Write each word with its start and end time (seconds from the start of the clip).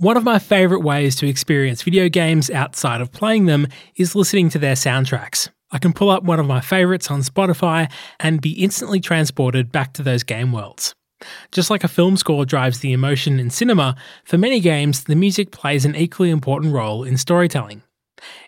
One 0.00 0.16
of 0.16 0.22
my 0.22 0.38
favourite 0.38 0.84
ways 0.84 1.16
to 1.16 1.26
experience 1.26 1.82
video 1.82 2.08
games 2.08 2.50
outside 2.50 3.00
of 3.00 3.10
playing 3.10 3.46
them 3.46 3.66
is 3.96 4.14
listening 4.14 4.48
to 4.50 4.58
their 4.60 4.76
soundtracks. 4.76 5.48
I 5.72 5.78
can 5.78 5.92
pull 5.92 6.08
up 6.08 6.22
one 6.22 6.38
of 6.38 6.46
my 6.46 6.60
favourites 6.60 7.10
on 7.10 7.22
Spotify 7.22 7.90
and 8.20 8.40
be 8.40 8.52
instantly 8.52 9.00
transported 9.00 9.72
back 9.72 9.94
to 9.94 10.04
those 10.04 10.22
game 10.22 10.52
worlds. 10.52 10.94
Just 11.50 11.68
like 11.68 11.82
a 11.82 11.88
film 11.88 12.16
score 12.16 12.44
drives 12.44 12.78
the 12.78 12.92
emotion 12.92 13.40
in 13.40 13.50
cinema, 13.50 13.96
for 14.24 14.38
many 14.38 14.60
games, 14.60 15.02
the 15.02 15.16
music 15.16 15.50
plays 15.50 15.84
an 15.84 15.96
equally 15.96 16.30
important 16.30 16.72
role 16.72 17.02
in 17.02 17.16
storytelling. 17.16 17.82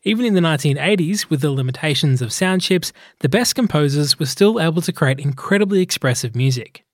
Even 0.05 0.25
in 0.25 0.35
the 0.35 0.41
1980s, 0.41 1.31
with 1.31 1.41
the 1.41 1.51
limitations 1.51 2.23
of 2.23 2.33
sound 2.33 2.63
chips, 2.63 2.93
the 3.21 3.29
best 3.29 3.57
composers 3.57 4.21
were 4.21 4.27
still 4.27 4.61
able 4.61 4.83
to 4.83 4.93
create 4.93 5.19
incredibly 5.19 5.81
expressive 5.81 6.37
music. 6.37 6.85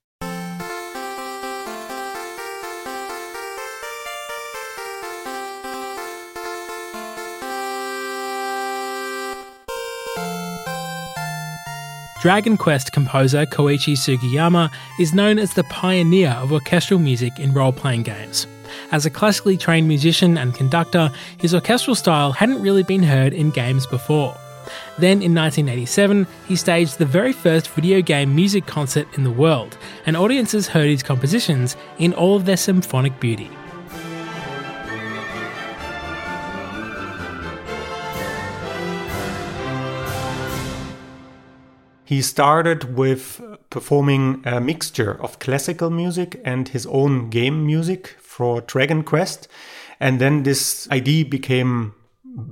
Dragon 12.27 12.57
Quest 12.57 12.91
composer 12.91 13.47
Koichi 13.47 13.93
Sugiyama 13.93 14.69
is 14.98 15.15
known 15.15 15.39
as 15.39 15.55
the 15.55 15.62
pioneer 15.62 16.30
of 16.30 16.53
orchestral 16.53 16.98
music 16.98 17.39
in 17.39 17.55
role 17.55 17.71
playing 17.71 18.03
games. 18.03 18.48
As 18.91 19.07
a 19.07 19.11
classically 19.11 19.57
trained 19.57 19.87
musician 19.87 20.37
and 20.37 20.53
conductor, 20.53 21.09
his 21.39 21.55
orchestral 21.55 21.95
style 21.95 22.33
hadn't 22.33 22.62
really 22.62 22.83
been 22.83 23.05
heard 23.05 23.33
in 23.33 23.51
games 23.51 23.87
before. 23.87 24.37
Then 24.98 25.23
in 25.23 25.37
1987, 25.37 26.27
he 26.48 26.57
staged 26.57 26.98
the 26.98 27.07
very 27.07 27.33
first 27.33 27.70
video 27.70 28.03
game 28.03 28.34
music 28.34 28.67
concert 28.67 29.06
in 29.17 29.23
the 29.23 29.31
world, 29.31 29.79
and 30.05 30.17
audiences 30.17 30.67
heard 30.67 30.89
his 30.89 31.05
compositions 31.05 31.77
in 31.98 32.12
all 32.12 32.34
of 32.34 32.45
their 32.45 32.56
symphonic 32.56 33.20
beauty. 33.20 33.48
He 42.07 42.23
started 42.23 42.97
with 42.97 43.43
performing 43.69 44.43
a 44.47 44.61
mixture 44.61 45.21
of 45.21 45.41
classical 45.41 45.91
music 45.91 46.41
and 46.45 46.69
his 46.69 46.87
own 46.87 47.31
game 47.31 47.67
music 47.67 48.15
for 48.21 48.61
Dragon 48.61 49.03
Quest. 49.03 49.49
And 49.99 50.21
then 50.21 50.45
this 50.45 50.89
idea 50.93 51.25
became 51.25 51.97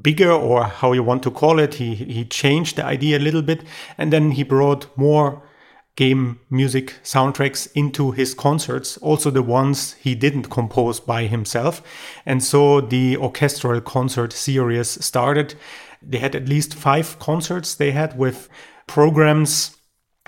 bigger, 0.03 0.33
or 0.33 0.65
how 0.65 0.93
you 0.93 1.05
want 1.05 1.23
to 1.23 1.31
call 1.31 1.61
it. 1.61 1.75
He, 1.75 1.95
he 1.95 2.25
changed 2.25 2.77
the 2.77 2.85
idea 2.85 3.17
a 3.17 3.21
little 3.21 3.43
bit. 3.43 3.63
And 3.97 4.13
then 4.13 4.33
he 4.33 4.43
brought 4.43 4.89
more 4.97 5.41
game 5.95 6.41
music 6.51 6.95
soundtracks 7.05 7.71
into 7.77 8.11
his 8.11 8.35
concerts, 8.35 8.97
also 8.97 9.31
the 9.31 9.41
ones 9.41 9.93
he 9.93 10.17
didn't 10.17 10.51
compose 10.51 10.99
by 10.99 11.27
himself. 11.27 11.81
And 12.27 12.43
so 12.43 12.81
the 12.81 13.17
orchestral 13.19 13.81
concert 13.81 14.33
series 14.33 15.05
started. 15.05 15.55
They 16.03 16.19
had 16.19 16.35
at 16.35 16.49
least 16.49 16.75
five 16.75 17.21
concerts 17.21 17.77
they 17.77 17.93
had 17.93 18.19
with 18.19 18.49
programs 18.87 19.77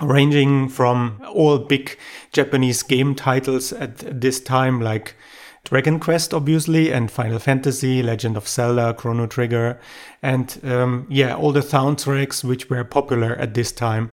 ranging 0.01 0.69
from 0.69 1.21
all 1.33 1.57
big 1.57 1.97
Japanese 2.31 2.83
game 2.83 3.15
titles 3.15 3.73
at 3.73 4.21
this 4.21 4.39
time, 4.39 4.79
like 4.81 5.15
Dragon 5.63 5.99
Quest, 5.99 6.33
obviously, 6.33 6.91
and 6.93 7.11
Final 7.11 7.39
Fantasy, 7.39 8.03
Legend 8.03 8.37
of 8.37 8.47
Zelda, 8.47 8.93
Chrono 8.93 9.27
Trigger, 9.27 9.79
and 10.21 10.59
um, 10.63 11.07
yeah, 11.09 11.35
all 11.35 11.51
the 11.51 11.61
soundtracks 11.61 12.43
which 12.43 12.69
were 12.69 12.83
popular 12.83 13.35
at 13.35 13.53
this 13.53 13.71
time. 13.71 14.09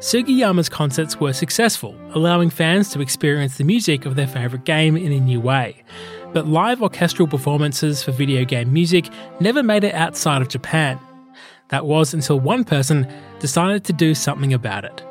Sugiyama's 0.00 0.70
concerts 0.70 1.20
were 1.20 1.34
successful, 1.34 1.94
allowing 2.14 2.48
fans 2.48 2.88
to 2.90 3.02
experience 3.02 3.58
the 3.58 3.64
music 3.64 4.06
of 4.06 4.16
their 4.16 4.26
favourite 4.26 4.64
game 4.64 4.96
in 4.96 5.12
a 5.12 5.20
new 5.20 5.40
way 5.40 5.84
but 6.32 6.46
live 6.46 6.82
orchestral 6.82 7.28
performances 7.28 8.02
for 8.02 8.12
video 8.12 8.44
game 8.44 8.72
music 8.72 9.08
never 9.40 9.62
made 9.62 9.84
it 9.84 9.94
outside 9.94 10.42
of 10.42 10.48
Japan. 10.48 10.98
That 11.68 11.86
was 11.86 12.14
until 12.14 12.40
one 12.40 12.64
person 12.64 13.06
decided 13.38 13.84
to 13.84 13.92
do 13.92 14.14
something 14.14 14.52
about 14.52 14.84
it. 14.84 15.04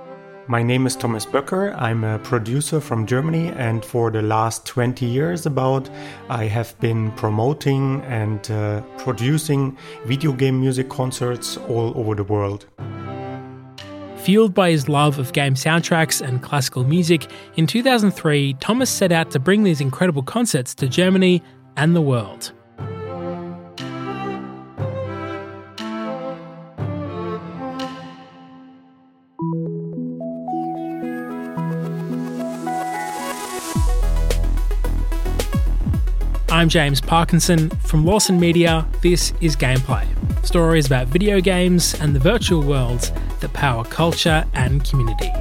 My 0.49 0.63
name 0.63 0.87
is 0.87 0.95
Thomas 0.95 1.27
Böcker. 1.27 1.79
I'm 1.79 2.03
a 2.03 2.17
producer 2.17 2.81
from 2.81 3.05
Germany, 3.05 3.49
and 3.49 3.85
for 3.85 4.09
the 4.09 4.23
last 4.23 4.65
20 4.65 5.05
years, 5.05 5.45
about, 5.45 5.87
I 6.27 6.45
have 6.45 6.77
been 6.79 7.11
promoting 7.11 8.01
and 8.05 8.49
uh, 8.49 8.81
producing 8.97 9.77
video 10.05 10.31
game 10.31 10.59
music 10.59 10.89
concerts 10.89 11.55
all 11.55 11.93
over 11.95 12.15
the 12.15 12.23
world. 12.23 12.65
Fueled 14.23 14.53
by 14.53 14.69
his 14.71 14.89
love 14.89 15.17
of 15.17 15.31
game 15.31 15.53
soundtracks 15.53 16.21
and 16.21 16.43
classical 16.43 16.83
music, 16.83 17.27
in 17.55 17.65
2003, 17.65 18.55
Thomas 18.55 18.89
set 18.89 19.13
out 19.13 19.31
to 19.31 19.39
bring 19.39 19.63
these 19.63 19.79
incredible 19.79 20.23
concerts 20.23 20.75
to 20.75 20.89
Germany 20.89 21.41
and 21.77 21.95
the 21.95 22.01
world. 22.01 22.51
I'm 36.49 36.67
James 36.67 36.99
Parkinson 36.99 37.69
from 37.69 38.05
Lawson 38.05 38.37
Media. 38.37 38.85
This 39.01 39.33
is 39.39 39.55
Gameplay 39.55 40.05
stories 40.45 40.87
about 40.87 41.07
video 41.07 41.39
games 41.39 41.93
and 42.01 42.15
the 42.15 42.19
virtual 42.19 42.63
worlds 42.63 43.11
that 43.39 43.53
power 43.53 43.83
culture 43.83 44.45
and 44.53 44.83
community. 44.83 45.31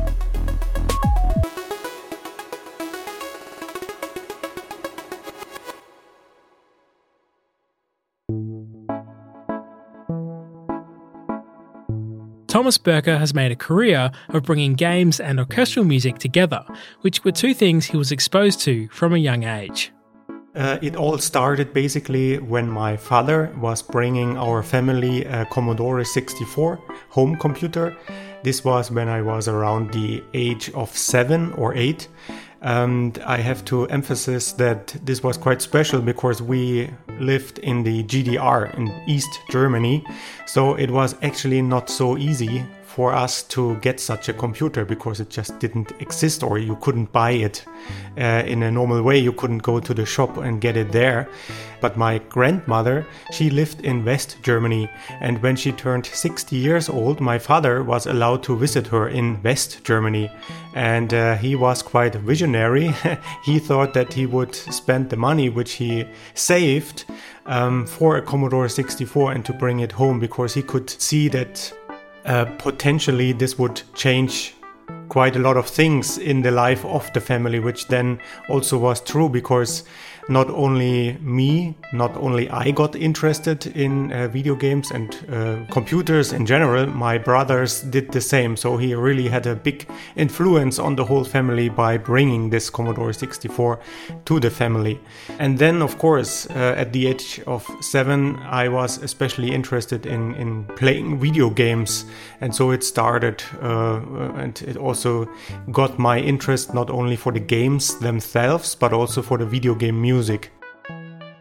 Thomas 12.48 12.78
Böcker 12.78 13.18
has 13.18 13.34
made 13.34 13.52
a 13.52 13.56
career 13.56 14.10
of 14.30 14.42
bringing 14.42 14.74
games 14.74 15.20
and 15.20 15.38
orchestral 15.38 15.84
music 15.84 16.18
together, 16.18 16.64
which 17.02 17.22
were 17.24 17.30
two 17.30 17.54
things 17.54 17.86
he 17.86 17.96
was 17.96 18.10
exposed 18.10 18.60
to 18.62 18.88
from 18.88 19.12
a 19.14 19.18
young 19.18 19.44
age. 19.44 19.92
Uh, 20.58 20.76
it 20.82 20.96
all 20.96 21.16
started 21.18 21.72
basically 21.72 22.36
when 22.38 22.68
my 22.68 22.96
father 22.96 23.54
was 23.60 23.80
bringing 23.80 24.36
our 24.36 24.60
family 24.60 25.24
a 25.24 25.46
Commodore 25.46 26.02
64 26.04 26.80
home 27.10 27.36
computer. 27.36 27.96
This 28.42 28.64
was 28.64 28.90
when 28.90 29.08
I 29.08 29.22
was 29.22 29.46
around 29.46 29.92
the 29.92 30.20
age 30.34 30.70
of 30.74 30.96
seven 30.96 31.52
or 31.52 31.76
eight. 31.76 32.08
And 32.60 33.16
I 33.18 33.36
have 33.36 33.64
to 33.66 33.86
emphasize 33.86 34.52
that 34.54 34.96
this 35.04 35.22
was 35.22 35.36
quite 35.36 35.62
special 35.62 36.00
because 36.00 36.42
we 36.42 36.90
lived 37.20 37.60
in 37.60 37.84
the 37.84 38.02
GDR 38.02 38.76
in 38.76 38.88
East 39.06 39.30
Germany. 39.50 40.04
So 40.46 40.74
it 40.74 40.90
was 40.90 41.14
actually 41.22 41.62
not 41.62 41.88
so 41.88 42.18
easy 42.18 42.64
for 42.98 43.14
us 43.14 43.44
to 43.44 43.76
get 43.76 44.00
such 44.00 44.28
a 44.28 44.32
computer 44.32 44.84
because 44.84 45.20
it 45.20 45.30
just 45.30 45.56
didn't 45.60 45.92
exist 46.00 46.42
or 46.42 46.58
you 46.58 46.74
couldn't 46.80 47.12
buy 47.12 47.30
it 47.30 47.64
uh, 48.18 48.42
in 48.44 48.60
a 48.64 48.72
normal 48.72 49.00
way. 49.04 49.16
You 49.16 49.32
couldn't 49.32 49.62
go 49.62 49.78
to 49.78 49.94
the 49.94 50.04
shop 50.04 50.36
and 50.36 50.60
get 50.60 50.76
it 50.76 50.90
there. 50.90 51.28
But 51.80 51.96
my 51.96 52.18
grandmother, 52.18 53.06
she 53.30 53.50
lived 53.50 53.82
in 53.82 54.04
West 54.04 54.38
Germany, 54.42 54.90
and 55.20 55.40
when 55.40 55.54
she 55.54 55.70
turned 55.70 56.06
60 56.06 56.56
years 56.56 56.88
old, 56.88 57.20
my 57.20 57.38
father 57.38 57.84
was 57.84 58.08
allowed 58.08 58.42
to 58.42 58.56
visit 58.56 58.88
her 58.88 59.08
in 59.08 59.40
West 59.44 59.84
Germany. 59.84 60.28
And 60.74 61.14
uh, 61.14 61.36
he 61.36 61.54
was 61.54 61.84
quite 61.84 62.16
visionary. 62.16 62.92
he 63.44 63.60
thought 63.60 63.94
that 63.94 64.12
he 64.12 64.26
would 64.26 64.56
spend 64.56 65.10
the 65.10 65.16
money 65.16 65.50
which 65.50 65.74
he 65.74 66.04
saved 66.34 67.04
um, 67.46 67.86
for 67.86 68.16
a 68.16 68.22
Commodore 68.22 68.68
64 68.68 69.30
and 69.30 69.44
to 69.44 69.52
bring 69.52 69.78
it 69.78 69.92
home 69.92 70.18
because 70.18 70.52
he 70.52 70.62
could 70.62 70.90
see 70.90 71.28
that 71.28 71.72
uh, 72.28 72.44
potentially 72.58 73.32
this 73.32 73.58
would 73.58 73.80
change 73.94 74.54
quite 75.08 75.34
a 75.34 75.38
lot 75.38 75.56
of 75.56 75.66
things 75.66 76.18
in 76.18 76.42
the 76.42 76.50
life 76.50 76.84
of 76.84 77.10
the 77.14 77.20
family, 77.20 77.58
which 77.58 77.88
then 77.88 78.20
also 78.50 78.76
was 78.76 79.00
true 79.00 79.28
because 79.28 79.84
not 80.28 80.50
only 80.50 81.16
me, 81.22 81.74
not 81.92 82.16
only 82.16 82.48
I 82.50 82.70
got 82.70 82.94
interested 82.94 83.66
in 83.76 84.12
uh, 84.12 84.28
video 84.28 84.54
games 84.54 84.90
and 84.90 85.16
uh, 85.32 85.72
computers 85.72 86.32
in 86.32 86.46
general, 86.46 86.86
my 86.86 87.18
brothers 87.18 87.82
did 87.82 88.12
the 88.12 88.20
same. 88.20 88.56
So 88.56 88.76
he 88.76 88.94
really 88.94 89.28
had 89.28 89.46
a 89.46 89.54
big 89.54 89.88
influence 90.16 90.78
on 90.78 90.96
the 90.96 91.04
whole 91.04 91.24
family 91.24 91.68
by 91.68 91.98
bringing 91.98 92.50
this 92.50 92.70
Commodore 92.70 93.12
64 93.12 93.80
to 94.26 94.40
the 94.40 94.50
family. 94.50 95.00
And 95.38 95.58
then, 95.58 95.82
of 95.82 95.98
course, 95.98 96.46
uh, 96.50 96.74
at 96.76 96.92
the 96.92 97.06
age 97.06 97.40
of 97.46 97.66
seven, 97.80 98.36
I 98.36 98.68
was 98.68 99.02
especially 99.02 99.54
interested 99.54 100.06
in, 100.06 100.34
in 100.34 100.64
playing 100.76 101.18
video 101.18 101.50
games. 101.50 102.04
And 102.40 102.54
so 102.54 102.70
it 102.70 102.84
started, 102.84 103.42
uh, 103.62 104.00
and 104.36 104.60
it 104.62 104.76
also 104.76 105.28
got 105.72 105.98
my 105.98 106.18
interest 106.18 106.74
not 106.74 106.90
only 106.90 107.16
for 107.16 107.32
the 107.32 107.40
games 107.40 107.98
themselves, 107.98 108.74
but 108.74 108.92
also 108.92 109.22
for 109.22 109.38
the 109.38 109.46
video 109.46 109.74
game 109.74 110.00
music 110.00 110.18
music. 110.18 110.57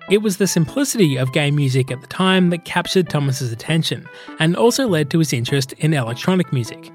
It 0.10 0.22
was 0.22 0.38
the 0.38 0.48
simplicity 0.48 1.18
of 1.18 1.34
game 1.34 1.58
music 1.58 1.92
at 1.92 2.00
the 2.00 2.08
time 2.08 2.50
that 2.52 2.64
captured 2.64 3.10
Thomas's 3.10 3.52
attention 3.52 4.08
and 4.40 4.56
also 4.56 4.88
led 4.88 5.10
to 5.12 5.20
his 5.20 5.34
interest 5.34 5.74
in 5.80 5.94
electronic 5.94 6.54
music. 6.54 6.92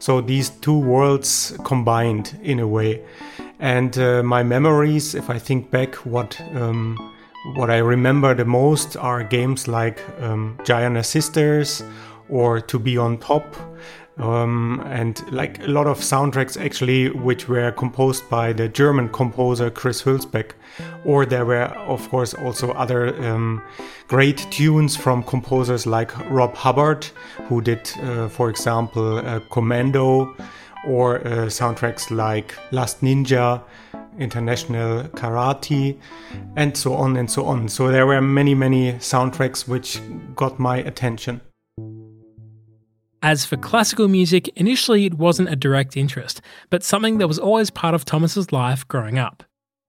So 0.00 0.20
these 0.20 0.50
two 0.50 0.76
worlds 0.76 1.56
combined 1.64 2.36
in 2.42 2.58
a 2.58 2.66
way. 2.66 3.04
And 3.60 3.96
uh, 3.96 4.24
my 4.24 4.42
memories, 4.42 5.14
if 5.14 5.30
I 5.30 5.38
think 5.38 5.70
back, 5.70 5.94
what 6.04 6.40
um, 6.56 6.96
what 7.54 7.70
I 7.70 7.78
remember 7.78 8.34
the 8.34 8.44
most 8.44 8.96
are 8.96 9.22
games 9.22 9.68
like 9.68 10.00
um, 10.20 10.58
Giana 10.64 11.04
Sisters 11.04 11.84
or 12.28 12.60
To 12.60 12.78
Be 12.80 12.98
on 12.98 13.18
Top. 13.18 13.56
Um, 14.18 14.82
and 14.86 15.22
like 15.32 15.60
a 15.62 15.68
lot 15.68 15.86
of 15.86 16.00
soundtracks 16.00 16.60
actually 16.60 17.10
which 17.10 17.48
were 17.48 17.70
composed 17.70 18.28
by 18.28 18.52
the 18.52 18.68
German 18.68 19.10
composer 19.10 19.70
Chris 19.70 20.02
Hülsbeck 20.02 20.54
or 21.04 21.24
there 21.24 21.44
were 21.44 21.66
of 21.86 22.08
course 22.08 22.34
also 22.34 22.72
other 22.72 23.14
um, 23.24 23.62
great 24.08 24.38
tunes 24.50 24.96
from 24.96 25.22
composers 25.22 25.86
like 25.86 26.10
Rob 26.30 26.56
Hubbard 26.56 27.04
who 27.48 27.60
did 27.60 27.92
uh, 28.02 28.28
for 28.28 28.50
example 28.50 29.18
uh, 29.18 29.38
Commando 29.52 30.34
or 30.84 31.18
uh, 31.18 31.46
soundtracks 31.46 32.10
like 32.10 32.54
Last 32.72 33.02
Ninja 33.02 33.62
International 34.18 35.04
Karate, 35.10 35.96
and 36.56 36.76
so 36.76 36.94
on 36.94 37.16
and 37.16 37.30
so 37.30 37.46
on. 37.46 37.68
So 37.68 37.88
there 37.90 38.06
were 38.06 38.20
many, 38.20 38.54
many 38.54 38.94
soundtracks 38.94 39.68
which 39.68 40.00
got 40.34 40.58
my 40.58 40.78
attention. 40.78 41.40
As 43.22 43.44
for 43.44 43.56
classical 43.56 44.06
music, 44.06 44.48
initially 44.56 45.04
it 45.04 45.14
wasn't 45.14 45.48
a 45.48 45.56
direct 45.56 45.96
interest, 45.96 46.40
but 46.70 46.84
something 46.84 47.18
that 47.18 47.26
was 47.26 47.38
always 47.38 47.68
part 47.68 47.94
of 47.94 48.04
Thomas's 48.04 48.52
life 48.52 48.86
growing 48.86 49.18
up. 49.18 49.42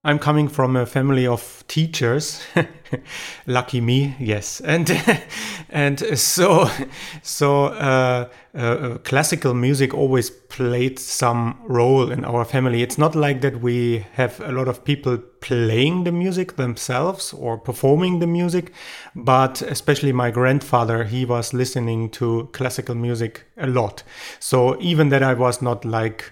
I'm 0.04 0.18
coming 0.18 0.48
from 0.48 0.78
a 0.78 0.86
family 0.86 1.28
of 1.28 1.64
teachers. 1.68 2.42
Lucky 3.48 3.82
me, 3.82 4.16
yes. 4.18 4.62
And 4.62 4.90
and 5.70 6.00
so 6.18 6.70
so 7.22 7.66
uh, 7.66 8.30
uh, 8.56 8.98
classical 9.04 9.54
music 9.54 9.94
always 9.94 10.30
played 10.30 10.98
some 10.98 11.60
role 11.66 12.12
in 12.12 12.24
our 12.24 12.46
family. 12.46 12.82
It's 12.82 12.98
not 12.98 13.14
like 13.14 13.42
that 13.42 13.62
we 13.62 14.06
have 14.14 14.40
a 14.40 14.54
lot 14.54 14.70
of 14.70 14.86
people 14.86 15.22
playing 15.42 16.04
the 16.04 16.12
music 16.12 16.56
themselves 16.56 17.34
or 17.34 17.58
performing 17.58 18.20
the 18.20 18.28
music, 18.28 18.72
but 19.16 19.62
especially 19.62 20.12
my 20.12 20.32
grandfather, 20.32 21.04
he 21.04 21.26
was 21.26 21.54
listening 21.54 22.10
to 22.12 22.50
classical 22.52 22.96
music 22.96 23.46
a 23.58 23.68
lot. 23.68 24.04
So 24.40 24.80
even 24.82 25.10
that 25.10 25.24
I 25.24 25.34
was 25.34 25.62
not 25.62 25.86
like 25.86 26.32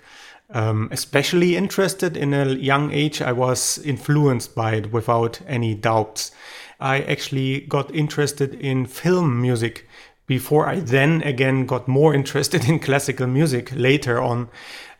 um, 0.49 0.89
especially 0.91 1.55
interested 1.55 2.15
in 2.15 2.33
a 2.33 2.45
young 2.45 2.91
age. 2.91 3.21
I 3.21 3.31
was 3.31 3.79
influenced 3.79 4.55
by 4.55 4.75
it 4.75 4.91
without 4.91 5.41
any 5.47 5.75
doubts. 5.75 6.31
I 6.79 7.01
actually 7.01 7.61
got 7.61 7.93
interested 7.93 8.53
in 8.53 8.85
film 8.85 9.41
music 9.41 9.87
before 10.25 10.67
I 10.67 10.79
then 10.79 11.21
again 11.23 11.65
got 11.65 11.87
more 11.87 12.13
interested 12.21 12.67
in 12.67 12.79
classical 12.79 13.27
music 13.27 13.71
later 13.73 14.21
on. 14.21 14.49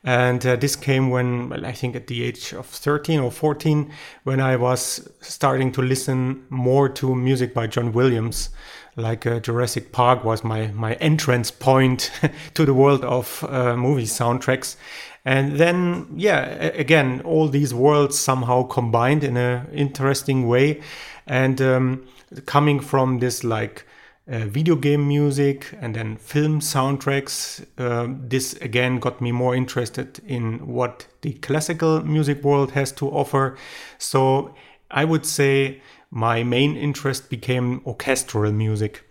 And 0.08 0.46
uh, 0.46 0.56
this 0.56 0.78
came 0.78 1.10
when, 1.10 1.50
well, 1.50 1.66
I 1.66 1.74
think 1.74 1.94
at 1.94 2.08
the 2.08 2.24
age 2.24 2.54
of 2.54 2.66
13 2.66 3.20
or 3.20 3.30
14, 3.30 3.92
when 4.24 4.40
I 4.40 4.56
was 4.56 5.12
starting 5.20 5.70
to 5.74 5.82
listen 5.82 6.46
more 6.50 6.88
to 6.88 7.14
music 7.14 7.54
by 7.54 7.68
John 7.68 7.92
Williams. 7.92 8.50
Like 8.96 9.26
uh, 9.26 9.42
Jurassic 9.42 9.92
Park 9.92 10.24
was 10.24 10.46
my, 10.46 10.68
my 10.68 10.94
entrance 10.94 11.52
point 11.52 12.10
to 12.54 12.66
the 12.66 12.74
world 12.74 13.04
of 13.04 13.44
uh, 13.50 13.76
movie 13.76 14.06
soundtracks. 14.06 14.78
And 15.26 15.58
then, 15.58 16.08
yeah, 16.16 16.46
again, 16.46 17.20
all 17.26 17.50
these 17.50 17.74
worlds 17.74 18.18
somehow 18.18 18.64
combined 18.64 19.26
in 19.26 19.36
an 19.36 19.68
interesting 19.74 20.48
way. 20.48 20.82
And 21.26 21.62
um, 21.62 22.08
coming 22.46 22.80
from 22.80 23.20
this 23.20 23.44
like 23.44 23.86
uh, 24.30 24.40
video 24.46 24.76
game 24.76 25.08
music 25.08 25.74
and 25.80 25.96
then 25.96 26.18
film 26.18 26.60
soundtracks, 26.60 27.66
uh, 27.78 28.08
this 28.20 28.54
again 28.56 29.00
got 29.00 29.22
me 29.22 29.32
more 29.32 29.56
interested 29.56 30.20
in 30.28 30.68
what 30.68 31.08
the 31.22 31.34
classical 31.34 32.04
music 32.04 32.44
world 32.44 32.72
has 32.72 32.92
to 32.92 33.08
offer. 33.10 33.58
So 33.98 34.54
I 34.92 35.06
would 35.06 35.26
say 35.26 35.82
my 36.12 36.44
main 36.44 36.76
interest 36.76 37.30
became 37.30 37.82
orchestral 37.86 38.52
music. 38.52 39.04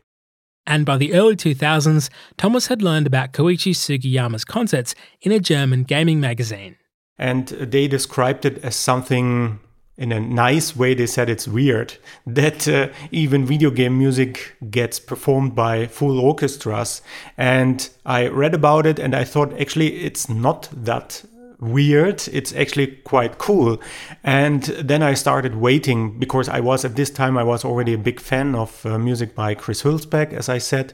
And 0.66 0.84
by 0.84 0.96
the 0.96 1.14
early 1.14 1.36
2000s, 1.36 2.10
Thomas 2.36 2.66
had 2.66 2.82
learned 2.82 3.06
about 3.06 3.32
Koichi 3.32 3.72
Sugiyama's 3.72 4.44
concerts 4.44 4.94
in 5.22 5.30
a 5.32 5.38
German 5.38 5.84
gaming 5.84 6.20
magazine. 6.20 6.76
And 7.18 7.48
they 7.48 7.88
described 7.88 8.44
it 8.44 8.58
as 8.64 8.76
something 8.76 9.60
in 9.98 10.12
a 10.12 10.20
nice 10.20 10.76
way 10.76 10.94
they 10.94 11.06
said 11.06 11.28
it's 11.30 11.48
weird 11.48 11.94
that 12.26 12.68
uh, 12.68 12.88
even 13.10 13.46
video 13.46 13.70
game 13.70 13.98
music 13.98 14.56
gets 14.70 14.98
performed 15.00 15.54
by 15.54 15.86
full 15.86 16.20
orchestras. 16.20 17.02
And 17.36 17.88
i 18.04 18.26
read 18.28 18.54
about 18.54 18.86
it 18.86 18.98
and 18.98 19.14
i 19.14 19.24
thought 19.24 19.58
actually 19.60 20.04
it's 20.04 20.28
not 20.28 20.68
that 20.72 21.24
weird. 21.60 22.28
It's 22.32 22.54
actually 22.54 22.88
quite 23.04 23.38
cool. 23.38 23.80
And 24.22 24.64
then 24.64 25.02
I 25.02 25.14
started 25.14 25.56
waiting 25.56 26.18
because 26.18 26.48
I 26.48 26.60
was 26.60 26.84
at 26.84 26.96
this 26.96 27.10
time 27.10 27.38
I 27.38 27.44
was 27.44 27.64
already 27.64 27.94
a 27.94 27.98
big 27.98 28.20
fan 28.20 28.54
of 28.54 28.84
uh, 28.84 28.98
music 28.98 29.34
by 29.34 29.54
Chris 29.54 29.82
Hülsbeck, 29.82 30.32
as 30.32 30.48
I 30.48 30.58
said. 30.58 30.92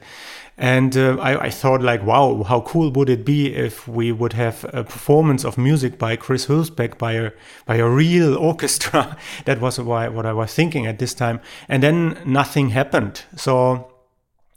And 0.55 0.95
uh, 0.95 1.17
I, 1.17 1.45
I, 1.45 1.49
thought 1.49 1.81
like, 1.81 2.03
wow, 2.03 2.43
how 2.43 2.61
cool 2.61 2.91
would 2.91 3.09
it 3.09 3.25
be 3.25 3.55
if 3.55 3.87
we 3.87 4.11
would 4.11 4.33
have 4.33 4.63
a 4.71 4.83
performance 4.83 5.43
of 5.43 5.57
music 5.57 5.97
by 5.97 6.15
Chris 6.15 6.45
Hülsbeck 6.45 6.99
by 6.99 7.13
a 7.13 7.31
by 7.65 7.77
a 7.77 7.89
real 7.89 8.37
orchestra? 8.49 9.17
that 9.45 9.59
was 9.59 9.79
why, 9.79 10.07
what 10.09 10.27
I 10.27 10.33
was 10.33 10.53
thinking 10.53 10.85
at 10.85 10.99
this 10.99 11.15
time. 11.15 11.39
And 11.67 11.81
then 11.81 12.21
nothing 12.23 12.69
happened. 12.69 13.23
So 13.35 13.92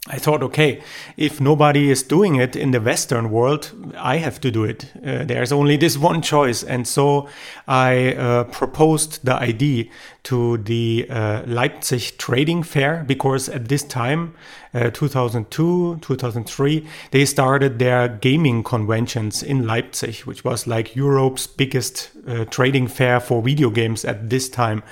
I 0.09 0.17
thought, 0.19 0.41
okay, 0.43 0.81
if 1.17 1.41
nobody 1.41 1.89
is 1.89 2.01
doing 2.01 2.35
it 2.35 2.55
in 2.55 2.71
the 2.71 2.79
Western 2.79 3.29
world, 3.29 3.71
I 3.97 4.17
have 4.17 4.39
to 4.41 4.51
do 4.51 4.63
it. 4.63 4.91
Uh, 4.95 5.25
there's 5.25 5.51
only 5.51 5.77
this 5.77 5.97
one 5.97 6.21
choice. 6.21 6.63
And 6.63 6.87
so 6.87 7.27
I 7.67 8.13
uh, 8.13 8.45
proposed 8.45 9.25
the 9.25 9.35
idea 9.35 9.85
to 10.23 10.57
the 10.57 11.07
uh, 11.09 11.43
Leipzig 11.45 12.17
Trading 12.17 12.63
Fair 12.63 13.03
because 13.05 13.49
at 13.49 13.67
this 13.67 13.83
time, 13.83 14.35
uh, 14.73 14.89
2002, 14.91 15.99
2003, 16.01 16.87
they 17.11 17.25
started 17.25 17.79
their 17.79 18.07
gaming 18.07 18.63
conventions 18.63 19.43
in 19.43 19.65
Leipzig, 19.65 20.19
which 20.25 20.43
was 20.43 20.67
like 20.67 20.95
Europe's 20.95 21.47
biggest 21.47 22.11
uh, 22.27 22.45
trading 22.45 22.87
fair 22.87 23.19
for 23.19 23.41
video 23.41 23.69
games 23.69 24.05
at 24.05 24.29
this 24.29 24.49
time. 24.49 24.83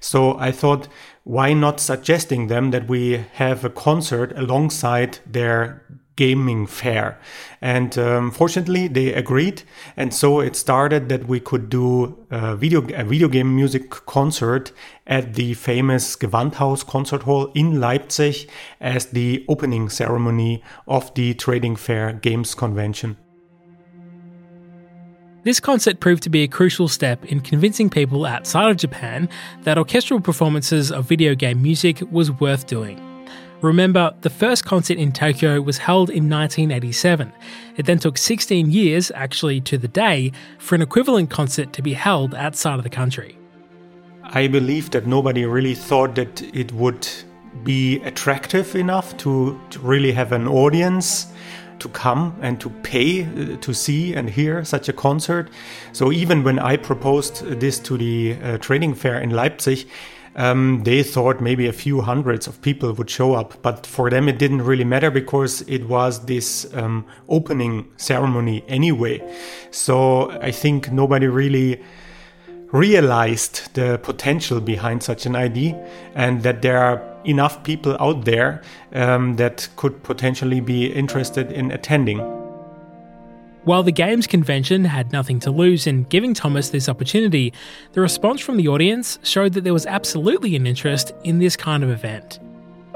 So 0.00 0.36
I 0.36 0.50
thought, 0.50 0.88
why 1.24 1.52
not 1.52 1.80
suggesting 1.80 2.48
them 2.48 2.70
that 2.72 2.88
we 2.88 3.24
have 3.34 3.64
a 3.64 3.70
concert 3.70 4.32
alongside 4.36 5.18
their 5.26 5.82
gaming 6.16 6.66
fair? 6.66 7.18
And 7.60 7.96
um, 7.96 8.30
fortunately 8.30 8.88
they 8.88 9.14
agreed. 9.14 9.62
And 9.96 10.12
so 10.12 10.40
it 10.40 10.56
started 10.56 11.08
that 11.08 11.26
we 11.26 11.40
could 11.40 11.70
do 11.70 12.18
a 12.30 12.56
video, 12.56 12.82
a 12.94 13.04
video 13.04 13.28
game 13.28 13.54
music 13.54 13.90
concert 13.90 14.72
at 15.06 15.34
the 15.34 15.54
famous 15.54 16.16
gewandhaus 16.16 16.84
concert 16.86 17.22
hall 17.22 17.52
in 17.54 17.80
leipzig 17.80 18.48
as 18.80 19.06
the 19.06 19.44
opening 19.48 19.88
ceremony 19.88 20.62
of 20.86 21.14
the 21.14 21.34
trading 21.34 21.76
fair 21.76 22.12
games 22.12 22.54
convention 22.54 23.16
this 25.44 25.58
concert 25.58 25.98
proved 25.98 26.22
to 26.22 26.30
be 26.30 26.42
a 26.42 26.48
crucial 26.48 26.86
step 26.86 27.24
in 27.24 27.40
convincing 27.40 27.90
people 27.90 28.24
outside 28.24 28.70
of 28.70 28.76
Japan 28.76 29.28
that 29.62 29.76
orchestral 29.76 30.20
performances 30.20 30.92
of 30.92 31.06
video 31.06 31.34
game 31.34 31.60
music 31.60 32.00
was 32.12 32.30
worth 32.30 32.66
doing. 32.66 33.00
Remember, 33.60 34.12
the 34.22 34.30
first 34.30 34.64
concert 34.64 34.98
in 34.98 35.12
Tokyo 35.12 35.60
was 35.60 35.78
held 35.78 36.10
in 36.10 36.28
1987. 36.28 37.32
It 37.76 37.86
then 37.86 37.98
took 37.98 38.18
16 38.18 38.70
years, 38.70 39.12
actually 39.14 39.60
to 39.62 39.78
the 39.78 39.88
day, 39.88 40.32
for 40.58 40.74
an 40.74 40.82
equivalent 40.82 41.30
concert 41.30 41.72
to 41.74 41.82
be 41.82 41.92
held 41.92 42.34
outside 42.34 42.78
of 42.78 42.82
the 42.82 42.90
country. 42.90 43.38
I 44.24 44.48
believe 44.48 44.90
that 44.90 45.06
nobody 45.06 45.44
really 45.44 45.74
thought 45.74 46.14
that 46.16 46.42
it 46.54 46.72
would 46.72 47.08
be 47.62 48.00
attractive 48.02 48.74
enough 48.74 49.16
to, 49.18 49.60
to 49.70 49.78
really 49.80 50.12
have 50.12 50.32
an 50.32 50.48
audience 50.48 51.32
to 51.78 51.88
come 51.88 52.36
and 52.40 52.60
to 52.60 52.70
pay 52.82 53.24
uh, 53.24 53.56
to 53.56 53.72
see 53.72 54.14
and 54.14 54.30
hear 54.30 54.64
such 54.64 54.88
a 54.88 54.92
concert. 54.92 55.50
So 55.92 56.12
even 56.12 56.44
when 56.44 56.58
I 56.58 56.76
proposed 56.76 57.44
this 57.60 57.78
to 57.80 57.96
the 57.96 58.36
uh, 58.42 58.58
trading 58.58 58.94
fair 58.94 59.18
in 59.18 59.30
Leipzig, 59.30 59.86
um, 60.34 60.82
they 60.84 61.02
thought 61.02 61.40
maybe 61.40 61.66
a 61.66 61.72
few 61.72 62.00
hundreds 62.00 62.46
of 62.46 62.60
people 62.62 62.92
would 62.94 63.10
show 63.10 63.34
up. 63.34 63.60
But 63.62 63.86
for 63.86 64.08
them, 64.10 64.28
it 64.28 64.38
didn't 64.38 64.62
really 64.62 64.84
matter 64.84 65.10
because 65.10 65.62
it 65.62 65.88
was 65.88 66.24
this 66.24 66.72
um, 66.74 67.04
opening 67.28 67.90
ceremony 67.96 68.64
anyway. 68.68 69.20
So 69.70 70.30
I 70.40 70.50
think 70.50 70.90
nobody 70.90 71.26
really 71.26 71.82
realized 72.72 73.72
the 73.74 73.98
potential 74.02 74.60
behind 74.60 75.02
such 75.02 75.26
an 75.26 75.36
idea 75.36 75.74
and 76.14 76.42
that 76.42 76.62
there 76.62 76.78
are 76.78 77.02
enough 77.24 77.62
people 77.62 77.96
out 78.00 78.24
there 78.24 78.62
um, 78.94 79.36
that 79.36 79.68
could 79.76 80.02
potentially 80.02 80.60
be 80.60 80.86
interested 80.86 81.52
in 81.52 81.70
attending. 81.70 82.18
While 83.64 83.84
the 83.84 83.92
Games 83.92 84.26
convention 84.26 84.84
had 84.84 85.12
nothing 85.12 85.38
to 85.40 85.52
lose 85.52 85.86
in 85.86 86.02
giving 86.04 86.34
Thomas 86.34 86.70
this 86.70 86.88
opportunity, 86.88 87.52
the 87.92 88.00
response 88.00 88.40
from 88.40 88.56
the 88.56 88.66
audience 88.66 89.20
showed 89.22 89.52
that 89.52 89.62
there 89.62 89.72
was 89.72 89.86
absolutely 89.86 90.56
an 90.56 90.66
interest 90.66 91.12
in 91.22 91.38
this 91.38 91.56
kind 91.56 91.84
of 91.84 91.90
event. 91.90 92.40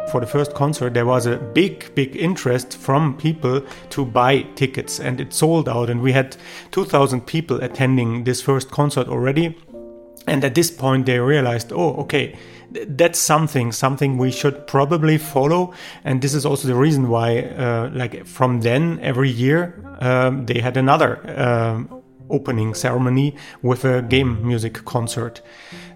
for 0.08 0.20
the 0.20 0.26
first 0.26 0.54
concert, 0.54 0.94
there 0.94 1.06
was 1.06 1.26
a 1.26 1.36
big, 1.36 1.94
big 1.94 2.16
interest 2.16 2.76
from 2.76 3.16
people 3.16 3.60
to 3.90 4.04
buy 4.04 4.42
tickets, 4.54 5.00
and 5.00 5.20
it 5.20 5.32
sold 5.32 5.68
out. 5.68 5.90
And 5.90 6.00
we 6.00 6.12
had 6.12 6.36
2,000 6.70 7.26
people 7.26 7.60
attending 7.62 8.24
this 8.24 8.40
first 8.40 8.70
concert 8.70 9.08
already. 9.08 9.56
And 10.26 10.44
at 10.44 10.54
this 10.54 10.70
point, 10.70 11.06
they 11.06 11.18
realized, 11.18 11.72
oh, 11.72 11.94
okay, 12.02 12.36
that's 12.70 13.18
something, 13.18 13.72
something 13.72 14.18
we 14.18 14.30
should 14.30 14.66
probably 14.66 15.18
follow. 15.18 15.72
And 16.04 16.20
this 16.20 16.34
is 16.34 16.44
also 16.44 16.68
the 16.68 16.74
reason 16.74 17.08
why, 17.08 17.42
uh, 17.42 17.90
like 17.92 18.26
from 18.26 18.60
then, 18.60 18.98
every 19.02 19.30
year, 19.30 19.74
um, 20.00 20.46
they 20.46 20.60
had 20.60 20.76
another 20.76 21.20
um, 21.40 22.02
opening 22.28 22.74
ceremony 22.74 23.36
with 23.62 23.84
a 23.84 24.02
game 24.02 24.46
music 24.46 24.84
concert. 24.84 25.42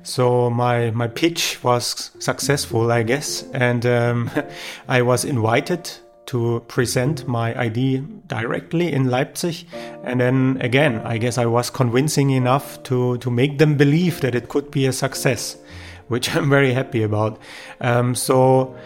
So 0.02 0.48
my 0.48 0.90
my 0.92 1.08
pitch 1.08 1.62
was 1.62 2.10
successful, 2.18 2.90
I 2.90 3.02
guess, 3.02 3.42
and 3.52 3.84
um, 3.84 4.30
I 4.88 5.02
was 5.02 5.24
invited 5.24 5.90
to 6.30 6.62
present 6.68 7.26
my 7.26 7.60
ID 7.60 7.98
directly 8.28 8.92
in 8.92 9.10
Leipzig. 9.10 9.66
And 10.04 10.20
then 10.20 10.58
again, 10.60 11.00
I 11.04 11.18
guess 11.18 11.38
I 11.38 11.46
was 11.46 11.70
convincing 11.70 12.30
enough 12.30 12.80
to, 12.84 13.18
to 13.18 13.30
make 13.32 13.58
them 13.58 13.76
believe 13.76 14.20
that 14.20 14.36
it 14.36 14.48
could 14.48 14.70
be 14.70 14.86
a 14.86 14.92
success, 14.92 15.56
which 16.06 16.32
I'm 16.36 16.48
very 16.48 16.72
happy 16.72 17.02
about. 17.02 17.40
Um, 17.80 18.14
so 18.14 18.76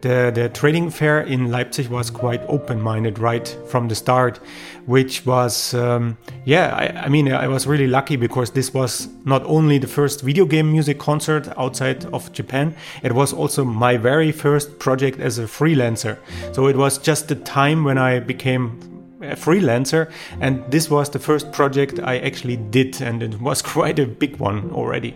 the, 0.00 0.30
the 0.34 0.48
trading 0.48 0.90
fair 0.90 1.20
in 1.20 1.50
Leipzig 1.50 1.88
was 1.88 2.10
quite 2.10 2.42
open 2.48 2.80
minded 2.80 3.18
right 3.18 3.56
from 3.68 3.88
the 3.88 3.94
start, 3.94 4.38
which 4.86 5.26
was, 5.26 5.74
um, 5.74 6.16
yeah, 6.44 6.74
I, 6.74 7.04
I, 7.04 7.08
mean, 7.08 7.32
I 7.32 7.48
was 7.48 7.66
really 7.66 7.86
lucky 7.86 8.16
because 8.16 8.50
this 8.50 8.72
was 8.72 9.08
not 9.24 9.44
only 9.44 9.78
the 9.78 9.86
first 9.86 10.22
video 10.22 10.44
game 10.44 10.72
music 10.72 10.98
concert 10.98 11.48
outside 11.58 12.04
of 12.06 12.32
Japan, 12.32 12.74
it 13.02 13.12
was 13.12 13.32
also 13.32 13.64
my 13.64 13.96
very 13.96 14.32
first 14.32 14.78
project 14.78 15.20
as 15.20 15.38
a 15.38 15.44
freelancer. 15.44 16.16
So 16.52 16.66
it 16.66 16.76
was 16.76 16.98
just 16.98 17.28
the 17.28 17.36
time 17.36 17.84
when 17.84 17.98
I 17.98 18.20
became 18.20 18.80
a 19.20 19.36
freelancer, 19.36 20.10
and 20.40 20.64
this 20.70 20.90
was 20.90 21.10
the 21.10 21.18
first 21.18 21.52
project 21.52 22.00
I 22.02 22.18
actually 22.18 22.56
did, 22.56 23.00
and 23.02 23.22
it 23.22 23.40
was 23.40 23.60
quite 23.76 23.98
a 23.98 24.06
big 24.06 24.36
one 24.36 24.70
already. 24.72 25.14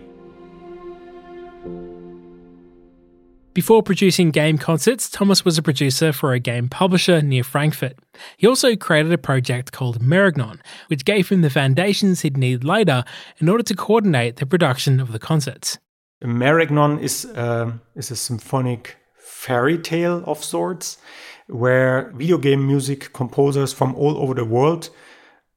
Before 3.54 3.84
producing 3.84 4.32
game 4.32 4.58
concerts, 4.58 5.08
Thomas 5.08 5.44
was 5.44 5.56
a 5.56 5.62
producer 5.62 6.12
for 6.12 6.32
a 6.32 6.40
game 6.40 6.68
publisher 6.68 7.23
near 7.23 7.44
Frankfurt. 7.44 7.96
He 8.37 8.49
also 8.49 8.75
created 8.75 9.12
a 9.12 9.18
project 9.18 9.70
called 9.70 10.00
Merregnon, 10.00 10.58
which 10.88 11.04
gave 11.04 11.28
him 11.28 11.42
the 11.42 11.50
foundations 11.50 12.23
he'd 12.23 12.37
need 12.37 12.64
later 12.64 13.04
in 13.38 13.49
order 13.49 13.62
to 13.62 13.76
coordinate 13.76 14.37
the 14.37 14.46
production 14.46 14.99
of 14.99 15.12
the 15.12 15.20
concerts. 15.20 15.78
Merregnon 16.20 17.00
is, 17.00 17.26
uh, 17.26 17.70
is 17.94 18.11
a 18.11 18.16
symphonic 18.16 18.96
fairy 19.20 19.78
tale 19.78 20.25
of 20.26 20.42
sorts, 20.42 20.99
where 21.46 22.11
video 22.16 22.38
game 22.38 22.66
music 22.66 23.12
composers 23.12 23.73
from 23.73 23.94
all 23.94 24.18
over 24.18 24.34
the 24.34 24.44
world 24.44 24.90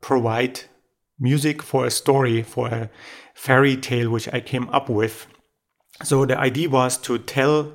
provide 0.01 0.59
music 1.19 1.63
for 1.63 1.87
a 1.87 1.89
story, 1.89 2.43
for 2.43 2.67
a 2.67 2.91
fairy 3.33 3.75
tale 3.75 4.11
which 4.11 4.31
I 4.31 4.39
came 4.39 4.69
up 4.69 4.87
with. 4.87 5.25
So 6.03 6.27
the 6.27 6.37
idea 6.37 6.69
was 6.69 6.95
to 6.99 7.17
tell 7.17 7.73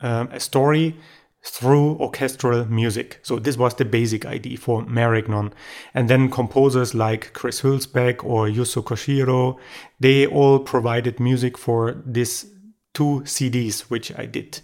um, 0.00 0.28
a 0.32 0.40
story 0.40 0.96
through 1.42 1.96
orchestral 1.98 2.64
music. 2.66 3.20
So 3.22 3.38
this 3.38 3.56
was 3.56 3.74
the 3.74 3.84
basic 3.84 4.26
idea 4.26 4.58
for 4.58 4.82
Merregnon. 4.84 5.52
And 5.94 6.10
then 6.10 6.30
composers 6.30 6.94
like 6.94 7.32
Chris 7.32 7.62
Hülsbeck 7.62 8.24
or 8.24 8.48
Yuzo 8.48 8.82
Koshiro, 8.82 9.58
they 10.00 10.26
all 10.26 10.58
provided 10.58 11.20
music 11.20 11.56
for 11.56 12.02
this 12.04 12.46
two 12.92 13.22
CDs, 13.24 13.82
which 13.82 14.12
I 14.18 14.26
did. 14.26 14.60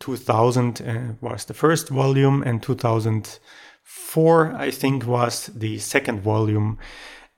2000 0.00 0.82
uh, 0.82 1.14
was 1.20 1.44
the 1.44 1.54
first 1.54 1.88
volume 1.88 2.42
and 2.42 2.62
2004, 2.62 4.54
I 4.54 4.70
think, 4.70 5.06
was 5.06 5.46
the 5.46 5.78
second 5.78 6.20
volume. 6.20 6.78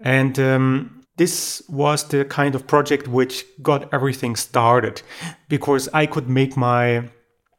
And 0.00 0.38
um, 0.38 1.02
this 1.16 1.62
was 1.68 2.04
the 2.04 2.24
kind 2.24 2.54
of 2.54 2.66
project 2.66 3.06
which 3.08 3.44
got 3.62 3.92
everything 3.92 4.36
started 4.36 5.02
because 5.48 5.88
I 5.92 6.06
could 6.06 6.28
make 6.28 6.56
my 6.56 7.10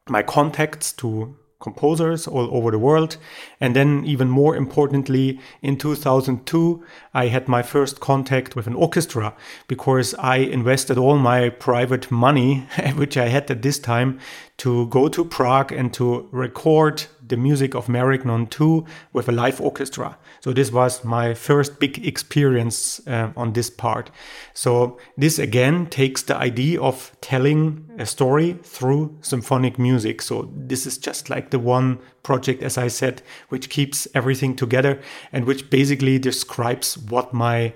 my 0.10 0.24
contacts 0.24 0.92
to 0.94 1.36
composers 1.60 2.26
all 2.26 2.56
over 2.56 2.72
the 2.72 2.80
world. 2.80 3.18
And 3.60 3.76
then, 3.76 4.04
even 4.06 4.30
more 4.30 4.56
importantly, 4.56 5.40
in 5.62 5.78
2002, 5.78 6.84
I 7.14 7.28
had 7.28 7.48
my 7.48 7.62
first 7.62 8.00
contact 8.00 8.56
with 8.56 8.68
an 8.68 8.76
orchestra 8.76 9.36
because 9.68 10.14
I 10.16 10.38
invested 10.38 10.98
all 10.98 11.18
my 11.18 11.50
private 11.50 12.10
money, 12.10 12.68
which 12.96 13.18
I 13.18 13.28
had 13.28 13.52
at 13.52 13.62
this 13.62 13.80
time, 13.80 14.20
to 14.58 14.88
go 14.88 15.10
to 15.10 15.26
Prague 15.26 15.72
and 15.72 15.94
to 15.96 16.28
record 16.32 17.06
the 17.30 17.38
music 17.38 17.76
of 17.76 17.88
Merregnon 17.88 18.50
2 18.50 18.86
with 19.14 19.30
a 19.30 19.32
live 19.32 19.62
orchestra. 19.62 20.18
So 20.42 20.52
this 20.54 20.72
was 20.72 21.04
my 21.04 21.34
first 21.34 21.80
big 21.80 22.06
experience 22.06 23.06
uh, 23.08 23.32
on 23.38 23.54
this 23.54 23.70
part. 23.70 24.12
So 24.54 24.98
this 25.18 25.40
again 25.40 25.88
takes 25.88 26.24
the 26.24 26.36
idea 26.36 26.82
of 26.82 27.16
telling 27.22 27.90
a 27.98 28.06
story 28.06 28.60
through 28.64 29.18
symphonic 29.22 29.80
music. 29.80 30.22
So 30.22 30.52
this 30.56 30.86
is 30.86 30.98
just 30.98 31.30
like 31.30 31.52
the 31.52 31.60
one 31.60 32.00
project, 32.24 32.62
as 32.64 32.78
I 32.78 32.88
said, 32.88 33.22
which 33.50 33.70
keeps 33.70 34.08
everything 34.14 34.56
together 34.56 35.00
and 35.32 35.46
which 35.46 35.70
basically 35.70 36.20
describes 36.20 36.98
what 36.98 37.34
my 37.34 37.74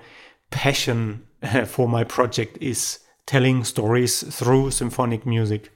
passion 0.50 1.26
for 1.66 1.88
my 1.88 2.04
project 2.04 2.58
is 2.60 3.00
telling 3.26 3.64
stories 3.64 4.24
through 4.36 4.72
symphonic 4.72 5.26
music. 5.26 5.73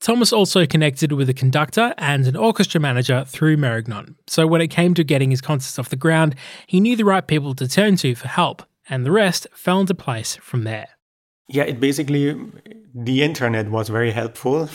Thomas 0.00 0.32
also 0.32 0.66
connected 0.66 1.12
with 1.12 1.28
a 1.28 1.34
conductor 1.34 1.94
and 1.96 2.26
an 2.26 2.36
orchestra 2.36 2.80
manager 2.80 3.24
through 3.26 3.56
Merregnon, 3.56 4.16
so 4.26 4.46
when 4.46 4.60
it 4.60 4.68
came 4.68 4.94
to 4.94 5.04
getting 5.04 5.30
his 5.30 5.40
concerts 5.40 5.78
off 5.78 5.88
the 5.88 5.96
ground, 5.96 6.34
he 6.66 6.80
knew 6.80 6.96
the 6.96 7.04
right 7.04 7.26
people 7.26 7.54
to 7.54 7.66
turn 7.66 7.96
to 7.96 8.14
for 8.14 8.28
help, 8.28 8.62
and 8.88 9.06
the 9.06 9.12
rest 9.12 9.46
fell 9.54 9.80
into 9.80 9.94
place 9.94 10.36
from 10.36 10.64
there. 10.64 10.88
Yeah, 11.48 11.64
it 11.64 11.78
basically, 11.78 12.40
the 12.94 13.22
internet 13.22 13.70
was 13.70 13.90
very 13.90 14.10
helpful. 14.10 14.68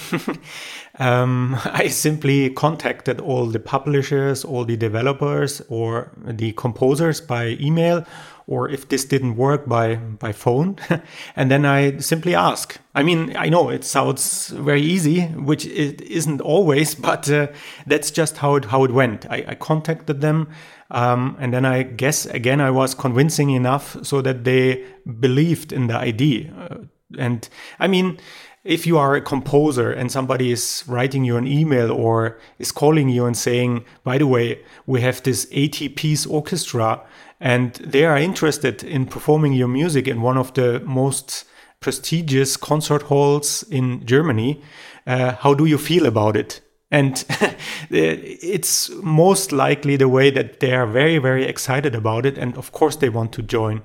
um, 0.99 1.57
I 1.65 1.87
simply 1.87 2.51
contacted 2.51 3.19
all 3.19 3.47
the 3.47 3.59
publishers, 3.59 4.45
all 4.45 4.65
the 4.65 4.77
developers, 4.77 5.61
or 5.67 6.11
the 6.23 6.51
composers 6.51 7.21
by 7.21 7.57
email 7.59 8.05
or 8.49 8.67
if 8.67 8.89
this 8.89 9.05
didn't 9.05 9.37
work 9.37 9.67
by 9.67 9.95
by 9.95 10.33
phone. 10.33 10.75
And 11.35 11.51
then 11.51 11.65
i 11.65 11.97
simply 11.99 12.35
ask. 12.35 12.79
I 12.95 13.03
mean 13.03 13.37
i 13.37 13.49
know 13.49 13.69
it 13.69 13.83
sounds 13.83 14.49
very 14.49 14.81
easy 14.81 15.21
which 15.49 15.65
it 15.65 16.01
isn't 16.01 16.41
always 16.41 16.95
but 17.09 17.29
uh, 17.29 17.47
that's 17.85 18.11
just 18.11 18.37
how 18.37 18.55
it 18.55 18.65
how 18.65 18.83
it 18.83 18.91
went. 18.91 19.25
I, 19.29 19.45
I 19.47 19.55
contacted 19.55 20.21
them 20.21 20.47
um, 20.91 21.37
and 21.39 21.53
then 21.53 21.65
i 21.65 21.83
guess 21.83 22.25
again 22.25 22.59
i 22.61 22.71
was 22.71 22.95
convincing 22.95 23.51
enough 23.51 23.97
so 24.03 24.21
that 24.21 24.43
they 24.43 24.83
believed 25.19 25.71
in 25.71 25.87
the 25.87 25.95
idea. 25.95 26.51
Uh, 26.57 26.77
and 27.17 27.49
i 27.79 27.87
mean 27.87 28.17
if 28.63 28.85
you 28.85 28.97
are 28.97 29.15
a 29.15 29.21
composer 29.21 29.91
and 29.91 30.11
somebody 30.11 30.51
is 30.51 30.83
writing 30.87 31.23
you 31.23 31.37
an 31.37 31.47
email 31.47 31.91
or 31.91 32.37
is 32.59 32.71
calling 32.71 33.09
you 33.09 33.25
and 33.25 33.37
saying, 33.37 33.85
by 34.03 34.17
the 34.17 34.27
way, 34.27 34.59
we 34.85 34.99
have 35.01 35.23
this 35.23 35.47
80 35.51 35.89
piece 35.89 36.25
orchestra 36.25 37.01
and 37.39 37.73
they 37.75 38.05
are 38.05 38.17
interested 38.17 38.83
in 38.83 39.05
performing 39.05 39.53
your 39.53 39.67
music 39.67 40.07
in 40.07 40.21
one 40.21 40.37
of 40.37 40.53
the 40.53 40.81
most 40.81 41.45
prestigious 41.79 42.57
concert 42.57 43.03
halls 43.03 43.63
in 43.63 44.05
Germany. 44.05 44.61
Uh, 45.07 45.33
how 45.35 45.53
do 45.53 45.65
you 45.65 45.77
feel 45.77 46.05
about 46.05 46.35
it? 46.35 46.61
And 46.91 47.23
it's 47.89 48.89
most 49.01 49.51
likely 49.51 49.95
the 49.95 50.09
way 50.09 50.31
that 50.31 50.59
they 50.59 50.73
are 50.73 50.87
very, 50.87 51.17
very 51.17 51.45
excited 51.45 51.95
about 51.95 52.25
it. 52.25 52.37
And 52.37 52.57
of 52.57 52.71
course, 52.71 52.95
they 52.95 53.09
want 53.09 53.31
to 53.33 53.41
join. 53.41 53.83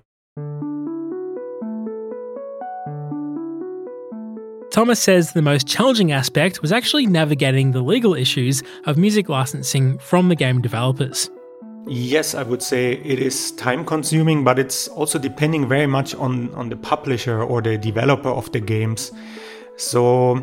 Thomas 4.72 4.98
says 4.98 5.32
the 5.32 5.42
most 5.42 5.68
challenging 5.68 6.10
aspect 6.10 6.60
was 6.60 6.72
actually 6.72 7.06
navigating 7.06 7.70
the 7.70 7.82
legal 7.82 8.14
issues 8.14 8.60
of 8.86 8.96
music 8.96 9.28
licensing 9.28 9.98
from 9.98 10.28
the 10.28 10.34
game 10.34 10.60
developers. 10.60 11.30
Yes, 11.86 12.34
I 12.34 12.42
would 12.42 12.62
say 12.62 12.92
it 12.92 13.18
is 13.18 13.52
time 13.52 13.84
consuming, 13.84 14.42
but 14.42 14.58
it's 14.58 14.88
also 14.88 15.18
depending 15.18 15.68
very 15.68 15.86
much 15.86 16.14
on, 16.14 16.54
on 16.54 16.70
the 16.70 16.76
publisher 16.76 17.42
or 17.42 17.60
the 17.60 17.76
developer 17.76 18.30
of 18.30 18.50
the 18.52 18.60
games. 18.60 19.12
So, 19.76 20.42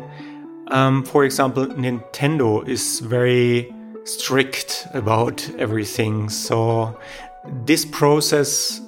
um, 0.68 1.04
for 1.04 1.24
example, 1.24 1.66
Nintendo 1.66 2.66
is 2.68 3.00
very 3.00 3.74
strict 4.04 4.86
about 4.94 5.48
everything. 5.58 6.28
So, 6.28 6.96
this 7.64 7.84
process 7.84 8.80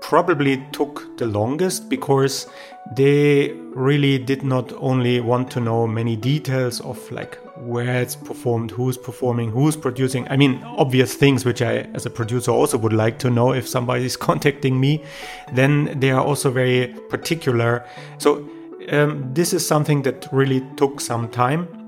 probably 0.00 0.66
took 0.72 1.16
the 1.16 1.26
longest 1.26 1.88
because 1.88 2.48
they 2.96 3.52
really 3.74 4.18
did 4.18 4.42
not 4.42 4.72
only 4.74 5.20
want 5.20 5.50
to 5.52 5.60
know 5.60 5.86
many 5.86 6.16
details 6.16 6.80
of 6.80 7.10
like 7.12 7.38
where 7.56 8.02
it's 8.02 8.16
performed, 8.16 8.70
who's 8.70 8.96
performing, 8.96 9.50
who's 9.50 9.76
producing. 9.76 10.26
I 10.28 10.36
mean, 10.36 10.62
obvious 10.64 11.14
things 11.14 11.44
which 11.44 11.62
I, 11.62 11.88
as 11.94 12.06
a 12.06 12.10
producer, 12.10 12.50
also 12.50 12.78
would 12.78 12.92
like 12.92 13.18
to 13.20 13.30
know 13.30 13.52
if 13.52 13.68
somebody 13.68 14.04
is 14.04 14.16
contacting 14.28 14.80
me. 14.80 15.04
Then 15.52 15.98
they 16.00 16.10
are 16.10 16.24
also 16.24 16.50
very 16.50 16.88
particular. 17.08 17.86
So, 18.18 18.48
um, 18.90 19.32
this 19.32 19.52
is 19.52 19.66
something 19.66 20.02
that 20.02 20.28
really 20.30 20.62
took 20.76 21.00
some 21.00 21.28
time. 21.30 21.83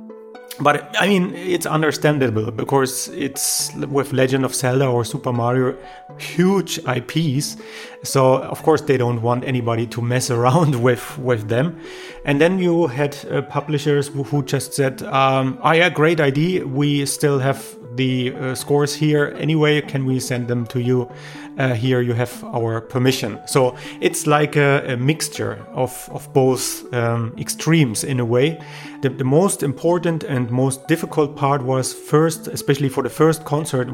But 0.60 0.94
I 0.98 1.06
mean, 1.06 1.34
it's 1.34 1.66
understandable 1.66 2.50
because 2.50 3.08
it's 3.08 3.74
with 3.74 4.12
Legend 4.12 4.44
of 4.44 4.54
Zelda 4.54 4.86
or 4.86 5.04
Super 5.04 5.32
Mario, 5.32 5.76
huge 6.18 6.78
IPs. 6.86 7.56
So 8.02 8.38
of 8.42 8.62
course 8.62 8.80
they 8.80 8.96
don't 8.96 9.20
want 9.20 9.44
anybody 9.44 9.86
to 9.88 10.00
mess 10.00 10.30
around 10.36 10.82
with 10.82 11.18
with 11.18 11.48
them. 11.48 11.78
And 12.24 12.40
then 12.40 12.58
you 12.58 12.86
had 12.86 13.16
uh, 13.30 13.42
publishers 13.42 14.08
who, 14.08 14.42
just 14.42 14.72
said, 14.72 15.02
um, 15.02 15.58
"Oh 15.62 15.72
yeah, 15.72 15.90
great 15.90 16.20
idea. 16.20 16.66
We 16.66 17.04
still 17.06 17.38
have 17.38 17.76
the 17.96 18.34
uh, 18.34 18.54
scores 18.54 18.94
here 18.94 19.34
anyway. 19.38 19.80
Can 19.82 20.06
we 20.06 20.20
send 20.20 20.48
them 20.48 20.66
to 20.68 20.80
you?" 20.80 21.10
Uh, 21.58 21.74
here 21.74 22.00
you 22.00 22.12
have 22.12 22.44
our 22.44 22.80
permission. 22.80 23.38
So 23.46 23.76
it's 24.00 24.26
like 24.26 24.56
a, 24.56 24.92
a 24.92 24.96
mixture 24.96 25.66
of, 25.72 26.08
of 26.12 26.32
both 26.32 26.92
um, 26.92 27.34
extremes 27.38 28.04
in 28.04 28.20
a 28.20 28.24
way. 28.24 28.60
The, 29.02 29.08
the 29.08 29.24
most 29.24 29.62
important 29.62 30.24
and 30.24 30.50
most 30.50 30.86
difficult 30.88 31.36
part 31.36 31.62
was 31.62 31.92
first, 31.92 32.48
especially 32.48 32.88
for 32.88 33.02
the 33.02 33.10
first 33.10 33.44
concert, 33.44 33.88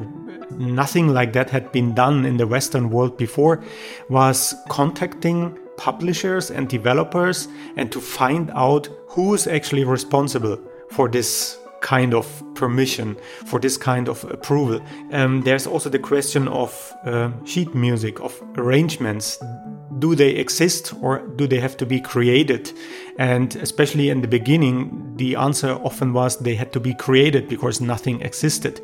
nothing 0.52 1.09
like 1.09 1.33
that 1.33 1.50
had 1.50 1.73
been 1.73 1.95
done 1.95 2.25
in 2.25 2.37
the 2.37 2.47
Western 2.47 2.90
world 2.90 3.16
before, 3.16 3.62
was 4.09 4.54
contacting 4.69 5.59
publishers 5.76 6.50
and 6.50 6.69
developers 6.69 7.49
and 7.76 7.90
to 7.90 8.00
find 8.00 8.50
out 8.54 8.88
who 9.09 9.35
is 9.35 9.47
actually 9.47 9.85
responsible 9.85 10.59
for 10.90 11.09
this 11.09 11.59
kind 11.83 12.15
of 12.15 12.43
permission, 12.55 13.17
for 13.45 13.61
this 13.61 13.77
kind 13.77 14.09
of 14.09 14.25
approval. 14.31 14.81
Um, 15.12 15.43
there's 15.43 15.67
also 15.67 15.91
the 15.91 15.99
question 15.99 16.49
of 16.49 16.95
uh, 17.05 17.31
sheet 17.45 17.75
music, 17.75 18.21
of 18.21 18.41
arrangements. 18.57 19.39
Do 19.99 20.15
they 20.15 20.31
exist 20.31 20.95
or 21.03 21.19
do 21.37 21.47
they 21.47 21.61
have 21.61 21.77
to 21.77 21.87
be 21.87 22.01
created? 22.01 22.73
And 23.19 23.55
especially 23.57 24.09
in 24.09 24.23
the 24.23 24.29
beginning, 24.29 25.17
the 25.17 25.37
answer 25.37 25.73
often 25.85 26.12
was 26.12 26.39
they 26.39 26.55
had 26.55 26.73
to 26.73 26.81
be 26.81 26.95
created 26.95 27.49
because 27.49 27.81
nothing 27.81 28.23
existed. 28.23 28.81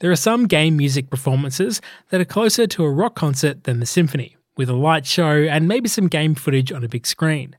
There 0.00 0.12
are 0.12 0.16
some 0.16 0.46
game 0.46 0.76
music 0.76 1.10
performances 1.10 1.80
that 2.10 2.20
are 2.20 2.24
closer 2.24 2.66
to 2.68 2.84
a 2.84 2.90
rock 2.90 3.16
concert 3.16 3.64
than 3.64 3.80
the 3.80 3.86
symphony 3.86 4.37
with 4.58 4.68
a 4.68 4.74
light 4.74 5.06
show 5.06 5.44
and 5.44 5.66
maybe 5.66 5.88
some 5.88 6.08
game 6.08 6.34
footage 6.34 6.70
on 6.70 6.84
a 6.84 6.88
big 6.88 7.06
screen. 7.06 7.56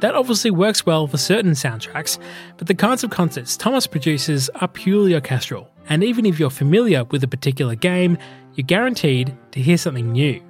That 0.00 0.16
obviously 0.16 0.50
works 0.50 0.84
well 0.84 1.06
for 1.06 1.18
certain 1.18 1.52
soundtracks, 1.52 2.18
but 2.56 2.66
the 2.66 2.74
kinds 2.74 3.04
of 3.04 3.10
concerts 3.10 3.56
Thomas 3.56 3.86
produces 3.86 4.48
are 4.56 4.66
purely 4.66 5.14
orchestral, 5.14 5.70
and 5.88 6.02
even 6.02 6.26
if 6.26 6.40
you're 6.40 6.50
familiar 6.50 7.04
with 7.04 7.22
a 7.22 7.28
particular 7.28 7.76
game, 7.76 8.18
you're 8.54 8.66
guaranteed 8.66 9.36
to 9.52 9.60
hear 9.60 9.76
something 9.76 10.10
new. 10.10 10.42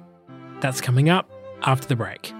That's 0.61 0.81
coming 0.81 1.09
up 1.09 1.29
after 1.61 1.87
the 1.87 1.95
break. 1.95 2.33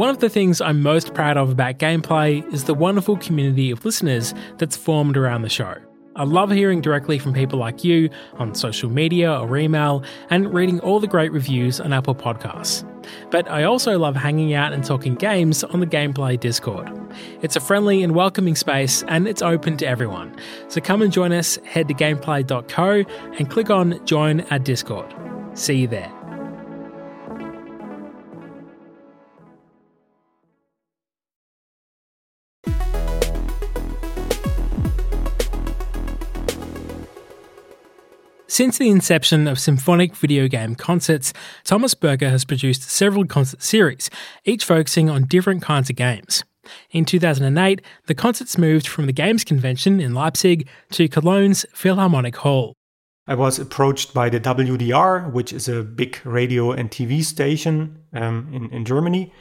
One 0.00 0.08
of 0.08 0.20
the 0.20 0.30
things 0.30 0.62
I'm 0.62 0.82
most 0.82 1.12
proud 1.12 1.36
of 1.36 1.50
about 1.50 1.76
gameplay 1.76 2.50
is 2.54 2.64
the 2.64 2.72
wonderful 2.72 3.18
community 3.18 3.70
of 3.70 3.84
listeners 3.84 4.32
that's 4.56 4.74
formed 4.74 5.14
around 5.14 5.42
the 5.42 5.50
show. 5.50 5.74
I 6.16 6.24
love 6.24 6.50
hearing 6.50 6.80
directly 6.80 7.18
from 7.18 7.34
people 7.34 7.58
like 7.58 7.84
you 7.84 8.08
on 8.38 8.54
social 8.54 8.88
media 8.88 9.30
or 9.30 9.58
email 9.58 10.02
and 10.30 10.54
reading 10.54 10.80
all 10.80 11.00
the 11.00 11.06
great 11.06 11.30
reviews 11.32 11.82
on 11.82 11.92
Apple 11.92 12.14
Podcasts. 12.14 12.82
But 13.30 13.46
I 13.50 13.64
also 13.64 13.98
love 13.98 14.16
hanging 14.16 14.54
out 14.54 14.72
and 14.72 14.82
talking 14.82 15.16
games 15.16 15.64
on 15.64 15.80
the 15.80 15.86
Gameplay 15.86 16.40
Discord. 16.40 16.90
It's 17.42 17.56
a 17.56 17.60
friendly 17.60 18.02
and 18.02 18.14
welcoming 18.14 18.56
space 18.56 19.02
and 19.02 19.28
it's 19.28 19.42
open 19.42 19.76
to 19.76 19.86
everyone. 19.86 20.34
So 20.68 20.80
come 20.80 21.02
and 21.02 21.12
join 21.12 21.30
us, 21.30 21.56
head 21.66 21.88
to 21.88 21.94
gameplay.co 21.94 23.04
and 23.38 23.50
click 23.50 23.68
on 23.68 24.02
Join 24.06 24.40
our 24.50 24.58
Discord. 24.58 25.14
See 25.52 25.76
you 25.76 25.88
there. 25.88 26.19
Since 38.60 38.76
the 38.76 38.90
inception 38.90 39.48
of 39.48 39.58
symphonic 39.58 40.14
video 40.14 40.46
game 40.46 40.74
concerts, 40.74 41.32
Thomas 41.64 41.94
Böcker 41.94 42.28
has 42.28 42.44
produced 42.44 42.82
several 42.82 43.24
concert 43.24 43.62
series, 43.62 44.10
each 44.44 44.66
focusing 44.66 45.08
on 45.08 45.24
different 45.24 45.62
kinds 45.62 45.88
of 45.88 45.96
games. 45.96 46.44
In 46.90 47.06
2008, 47.06 47.80
the 48.06 48.14
concerts 48.14 48.58
moved 48.58 48.86
from 48.86 49.06
the 49.06 49.14
Games 49.14 49.44
Convention 49.44 49.98
in 49.98 50.12
Leipzig 50.12 50.68
to 50.90 51.08
Cologne's 51.08 51.64
Philharmonic 51.72 52.36
Hall. 52.36 52.74
I 53.26 53.34
was 53.34 53.58
approached 53.58 54.12
by 54.12 54.28
the 54.28 54.38
WDR, 54.38 55.32
which 55.32 55.54
is 55.54 55.66
a 55.66 55.82
big 55.82 56.20
radio 56.24 56.70
and 56.70 56.90
TV 56.90 57.24
station 57.24 58.02
um, 58.12 58.50
in, 58.52 58.68
in 58.74 58.84
Germany. 58.84 59.32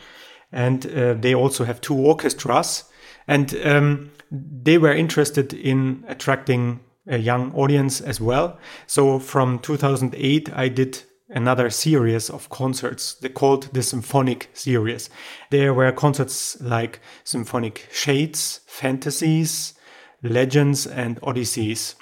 And 0.53 0.85
uh, 0.85 1.15
they 1.15 1.35
also 1.35 1.65
have 1.65 1.81
two 1.81 1.97
orchestras. 1.97 2.85
And 3.27 3.53
um, 3.65 4.11
they 4.31 4.77
were 4.77 4.93
interested 4.93 5.53
in 5.53 6.05
attracting 6.07 6.79
a 7.09 7.17
young 7.17 7.51
audience 7.53 7.99
as 7.99 8.21
well. 8.21 8.57
So 8.87 9.19
from 9.19 9.59
2008, 9.59 10.49
I 10.53 10.69
did 10.69 11.03
another 11.29 11.69
series 11.69 12.29
of 12.29 12.49
concerts 12.49 13.13
they 13.15 13.29
called 13.29 13.71
the 13.73 13.83
symphonic 13.83 14.49
series 14.53 15.11
there 15.51 15.75
were 15.75 15.91
concerts 15.91 16.59
like 16.59 16.99
symphonic 17.23 17.87
shades 17.91 18.61
fantasies 18.65 19.75
legends 20.23 20.87
and 20.87 21.19
odysseys 21.21 21.95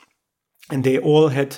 and 0.72 0.84
they 0.86 0.98
all 0.98 1.28
had 1.28 1.58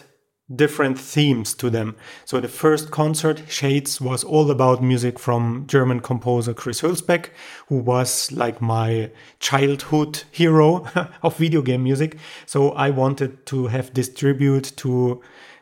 different 0.53 0.99
themes 0.99 1.53
to 1.55 1.69
them. 1.69 1.95
So 2.25 2.39
the 2.39 2.47
first 2.47 2.91
concert, 2.91 3.43
Shades, 3.47 4.01
was 4.01 4.23
all 4.23 4.49
about 4.49 4.81
music 4.81 5.19
from 5.19 5.65
German 5.67 5.99
composer 5.99 6.53
Chris 6.53 6.81
Hülsbeck, 6.81 7.29
who 7.67 7.77
was 7.77 8.31
like 8.31 8.62
my 8.62 9.12
childhood 9.39 10.23
hero 10.31 10.85
of 11.23 11.38
video 11.38 11.62
game 11.62 11.83
music. 11.83 12.17
So 12.45 12.71
I 12.71 12.89
wanted 12.89 13.45
to 13.47 13.67
have 13.67 13.93
this 13.93 14.13
tribute 14.13 14.73
to 14.77 15.21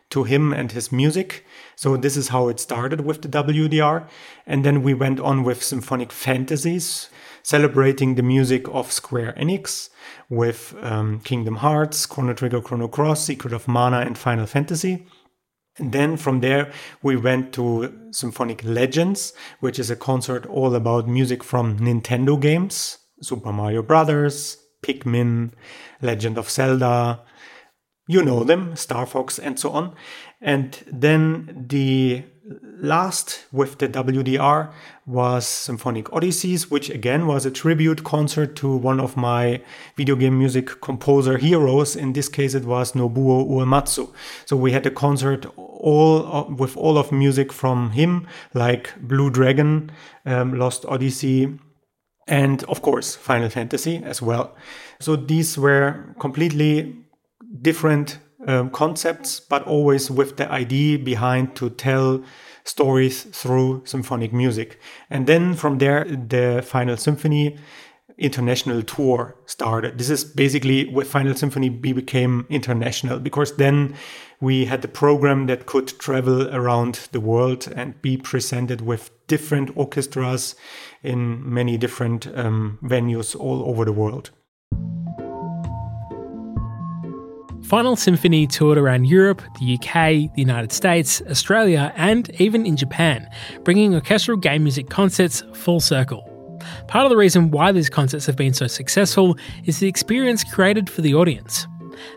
to 0.10 0.24
him 0.24 0.54
and 0.54 0.72
his 0.72 0.92
music. 0.92 1.46
So 1.76 1.98
this 1.98 2.16
is 2.18 2.30
how 2.30 2.48
it 2.48 2.60
started 2.60 3.02
with 3.02 3.22
the 3.22 3.28
WDR. 3.28 4.08
And 4.46 4.64
then 4.64 4.84
we 4.84 4.94
went 4.94 5.20
on 5.20 5.44
with 5.44 5.64
symphonic 5.64 6.12
fantasies, 6.12 7.10
celebrating 7.44 8.16
the 8.16 8.24
music 8.24 8.68
of 8.70 8.92
Square 8.92 9.36
Enix 9.38 9.90
with 10.30 10.76
um, 10.82 11.20
Kingdom 11.22 11.58
Hearts, 11.58 12.06
Chrono 12.06 12.34
Trigger, 12.34 12.62
Chrono 12.62 12.88
Cross, 12.88 13.26
Secret 13.26 13.54
of 13.54 13.68
Mana, 13.68 14.00
and 14.00 14.18
Final 14.18 14.46
Fantasy. 14.46 15.06
And 15.78 15.92
then 15.92 16.18
from 16.18 16.40
there, 16.40 16.72
we 17.04 17.16
went 17.16 17.54
to 17.54 18.10
Symphonic 18.12 18.64
Legends, 18.64 19.34
which 19.60 19.78
is 19.78 19.92
a 19.92 19.96
concert 19.96 20.46
all 20.48 20.74
about 20.74 21.08
music 21.08 21.44
from 21.44 21.80
Nintendo 21.80 22.40
games 22.40 22.98
Super 23.22 23.52
Mario 23.52 23.82
Brothers, 23.82 24.58
Pikmin, 24.84 25.52
Legend 26.02 26.38
of 26.38 26.50
Zelda. 26.50 27.22
You 28.08 28.24
know 28.24 28.44
them, 28.44 28.76
Star 28.76 29.06
Fox, 29.06 29.38
and 29.38 29.60
so 29.60 29.72
on. 29.72 29.94
And 30.42 30.82
then 30.92 31.66
the 31.70 32.24
last 32.80 33.46
with 33.52 33.80
the 33.80 33.90
WDR 33.90 34.72
was 35.06 35.46
Symphonic 35.46 36.06
Odysseys, 36.14 36.72
which 36.72 36.90
again 36.90 37.28
was 37.28 37.46
a 37.46 37.52
tribute 37.52 38.04
concert 38.04 38.56
to 38.58 38.76
one 38.76 39.00
of 39.00 39.18
my 39.18 39.62
video 39.96 40.16
game 40.16 40.38
music 40.38 40.80
composer 40.82 41.38
heroes. 41.38 41.96
In 41.96 42.14
this 42.14 42.30
case, 42.30 42.54
it 42.54 42.66
was 42.66 42.94
Nobuo 42.94 43.48
Uematsu. 43.50 44.14
So 44.46 44.56
we 44.56 44.72
had 44.72 44.86
a 44.86 44.92
concert 44.92 45.46
all 45.58 46.46
with 46.58 46.78
all 46.78 46.98
of 46.98 47.12
music 47.12 47.52
from 47.52 47.92
him, 47.92 48.28
like 48.54 48.94
Blue 49.02 49.30
Dragon, 49.30 49.92
um, 50.26 50.58
Lost 50.58 50.86
Odyssey, 50.86 51.60
and 52.28 52.64
of 52.66 52.82
course 52.82 53.16
Final 53.16 53.50
Fantasy 53.50 54.02
as 54.04 54.22
well. 54.22 54.56
So 55.00 55.16
these 55.16 55.58
were 55.58 56.16
completely 56.20 57.07
different 57.62 58.20
um, 58.46 58.70
concepts, 58.70 59.40
but 59.40 59.64
always 59.64 60.10
with 60.10 60.38
the 60.38 60.50
idea 60.52 60.98
behind 60.98 61.56
to 61.56 61.70
tell 61.70 62.24
stories 62.64 63.24
through 63.24 63.82
symphonic 63.86 64.34
music. 64.34 64.80
And 65.10 65.28
then 65.28 65.54
from 65.54 65.78
there, 65.78 66.06
the 66.06 66.64
Final 66.66 66.98
Symphony 66.98 67.58
international 68.18 68.82
tour 68.82 69.36
started. 69.46 69.98
This 69.98 70.10
is 70.10 70.24
basically 70.24 70.90
with 70.90 71.08
Final 71.10 71.36
Symphony 71.36 71.70
became 71.70 72.46
international 72.50 73.20
because 73.20 73.56
then 73.58 73.96
we 74.40 74.66
had 74.66 74.82
the 74.82 74.88
program 74.88 75.46
that 75.48 75.66
could 75.66 75.88
travel 76.00 76.54
around 76.54 77.08
the 77.12 77.20
world 77.20 77.72
and 77.76 78.02
be 78.02 78.18
presented 78.18 78.82
with 78.82 79.12
different 79.28 79.76
orchestras 79.76 80.56
in 81.04 81.54
many 81.54 81.78
different 81.78 82.28
um, 82.36 82.80
venues 82.84 83.40
all 83.40 83.70
over 83.70 83.86
the 83.86 83.94
world. 83.94 84.32
Final 87.68 87.98
Symphony 87.98 88.48
toured 88.48 88.78
around 88.78 89.08
Europe, 89.08 89.42
the 89.60 89.74
UK, 89.74 90.34
the 90.34 90.42
United 90.42 90.72
States, 90.72 91.22
Australia, 91.30 91.92
and 91.98 92.30
even 92.40 92.66
in 92.66 92.78
Japan, 92.78 93.30
bringing 93.66 93.94
orchestral 93.94 94.38
game 94.38 94.64
music 94.64 94.90
concerts 94.90 95.44
full 95.54 95.82
circle. 95.82 96.24
Part 96.88 97.04
of 97.04 97.10
the 97.10 97.18
reason 97.18 97.52
why 97.52 97.74
these 97.74 97.90
concerts 97.90 98.26
have 98.26 98.38
been 98.38 98.54
so 98.54 98.68
successful 98.68 99.36
is 99.66 99.80
the 99.80 99.88
experience 99.90 100.46
created 100.46 100.90
for 100.90 101.02
the 101.02 101.14
audience. 101.14 101.68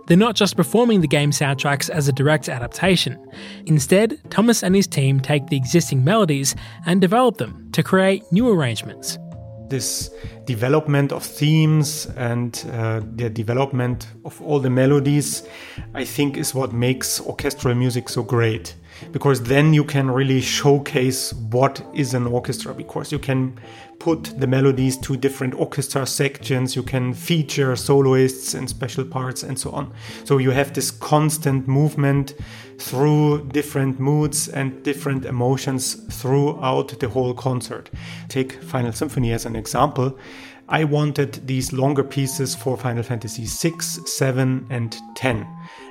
They're 0.07 0.17
not 0.17 0.37
just 0.37 0.57
performing 0.57 1.01
the 1.01 1.09
game 1.09 1.33
soundtracks 1.33 1.91
as 1.91 2.07
a 2.07 2.13
direct 2.13 2.49
adaptation. 2.49 3.19
Instead, 3.67 4.21
Thomas 4.31 4.63
and 4.63 4.77
his 4.77 4.87
team 4.87 5.19
take 5.19 5.49
the 5.49 5.57
existing 5.57 6.05
melodies 6.05 6.55
and 6.87 7.01
develop 7.01 7.39
them 7.39 7.73
to 7.73 7.83
create 7.83 8.23
new 8.31 8.49
arrangements. 8.49 9.19
This 9.71 10.11
development 10.45 11.13
of 11.13 11.25
themes 11.25 12.07
and 12.17 12.63
uh, 12.73 13.01
the 13.15 13.31
development 13.31 14.09
of 14.25 14.43
all 14.43 14.59
the 14.59 14.69
melodies, 14.69 15.45
I 15.95 16.05
think, 16.05 16.37
is 16.37 16.55
what 16.55 16.73
makes 16.73 17.21
orchestral 17.21 17.75
music 17.75 18.09
so 18.09 18.23
great 18.23 18.75
because 19.13 19.43
then 19.43 19.73
you 19.73 19.85
can 19.85 20.11
really 20.11 20.41
showcase 20.41 21.33
what 21.33 21.83
is 21.95 22.15
an 22.15 22.27
orchestra 22.27 22.75
because 22.75 23.13
you 23.13 23.19
can 23.19 23.59
put 23.99 24.33
the 24.41 24.47
melodies 24.47 24.97
to 24.97 25.15
different 25.17 25.55
orchestra 25.55 26.07
sections 26.07 26.75
you 26.75 26.83
can 26.83 27.13
feature 27.13 27.77
soloists 27.77 28.55
and 28.55 28.69
special 28.69 29.05
parts 29.05 29.43
and 29.43 29.59
so 29.59 29.71
on. 29.71 29.93
So 30.25 30.39
you 30.39 30.51
have 30.51 30.73
this 30.73 30.91
constant 30.91 31.69
movement 31.69 32.35
through 32.79 33.47
different 33.49 34.01
moods 34.01 34.49
and 34.49 34.83
different 34.83 35.27
emotions 35.27 35.95
throughout 35.95 36.99
the 36.99 37.09
whole 37.09 37.35
concert. 37.35 37.91
Take 38.29 38.55
final 38.63 38.93
symphony 38.93 39.33
as 39.33 39.45
an 39.45 39.55
example 39.55 40.19
I 40.71 40.85
wanted 40.85 41.47
these 41.49 41.73
longer 41.73 42.05
pieces 42.05 42.55
for 42.55 42.77
Final 42.77 43.03
Fantasy 43.03 43.45
6, 43.45 44.01
7, 44.07 44.69
and 44.71 44.97
10. 45.17 45.47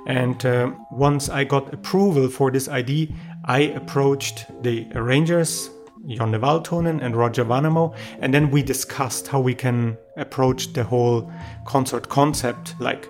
And 0.08 0.46
uh, 0.46 0.72
once 0.90 1.28
I 1.28 1.44
got 1.44 1.74
approval 1.74 2.30
for 2.30 2.50
this 2.50 2.70
idea, 2.70 3.08
I 3.44 3.60
approached 3.60 4.46
the 4.64 4.88
arrangers, 4.96 5.70
Jonne 6.08 6.32
Valtonen 6.32 7.04
and 7.04 7.14
Roger 7.14 7.44
Wanamo, 7.44 7.94
and 8.22 8.34
then 8.34 8.52
we 8.52 8.64
discussed 8.64 9.28
how 9.28 9.42
we 9.42 9.54
can 9.54 9.98
approach 10.16 10.72
the 10.72 10.86
whole 10.86 11.30
concert 11.66 12.08
concept, 12.08 12.76
like 12.80 13.06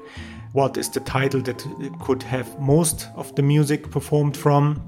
what 0.53 0.75
is 0.75 0.89
the 0.89 1.01
title 1.01 1.41
that 1.41 1.63
could 2.01 2.23
have 2.23 2.60
most 2.60 3.08
of 3.15 3.36
the 3.36 3.43
music 3.43 3.91
performed 3.91 4.36
from, 4.36 4.82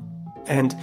and 0.47 0.75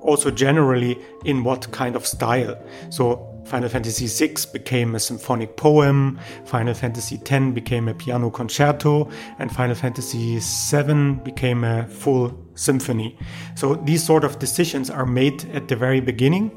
also 0.00 0.30
generally 0.30 0.98
in 1.26 1.44
what 1.44 1.70
kind 1.72 1.94
of 1.94 2.06
style. 2.06 2.58
So 2.88 3.35
Final 3.46 3.68
Fantasy 3.68 4.08
VI 4.08 4.34
became 4.52 4.96
a 4.96 5.00
symphonic 5.00 5.56
poem, 5.56 6.18
Final 6.46 6.74
Fantasy 6.74 7.20
X 7.24 7.54
became 7.54 7.86
a 7.86 7.94
piano 7.94 8.28
concerto, 8.28 9.08
and 9.38 9.54
Final 9.54 9.76
Fantasy 9.76 10.40
VII 10.40 11.20
became 11.22 11.62
a 11.62 11.86
full 11.86 12.36
symphony. 12.56 13.16
So 13.54 13.76
these 13.76 14.02
sort 14.02 14.24
of 14.24 14.40
decisions 14.40 14.90
are 14.90 15.06
made 15.06 15.44
at 15.54 15.68
the 15.68 15.76
very 15.76 16.00
beginning, 16.00 16.50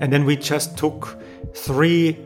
and 0.00 0.12
then 0.12 0.24
we 0.24 0.36
just 0.36 0.78
took 0.78 1.18
three 1.54 2.16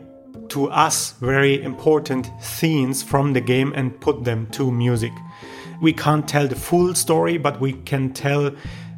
to 0.49 0.69
us 0.69 1.13
very 1.13 1.63
important 1.63 2.29
themes 2.39 3.01
from 3.01 3.33
the 3.33 3.41
game 3.41 3.73
and 3.75 3.99
put 3.99 4.23
them 4.23 4.45
to 4.51 4.71
music. 4.71 5.11
We 5.81 5.91
can't 5.91 6.27
tell 6.27 6.47
the 6.47 6.55
full 6.55 6.93
story, 6.93 7.39
but 7.39 7.59
we 7.59 7.73
can 7.73 8.13
tell 8.13 8.51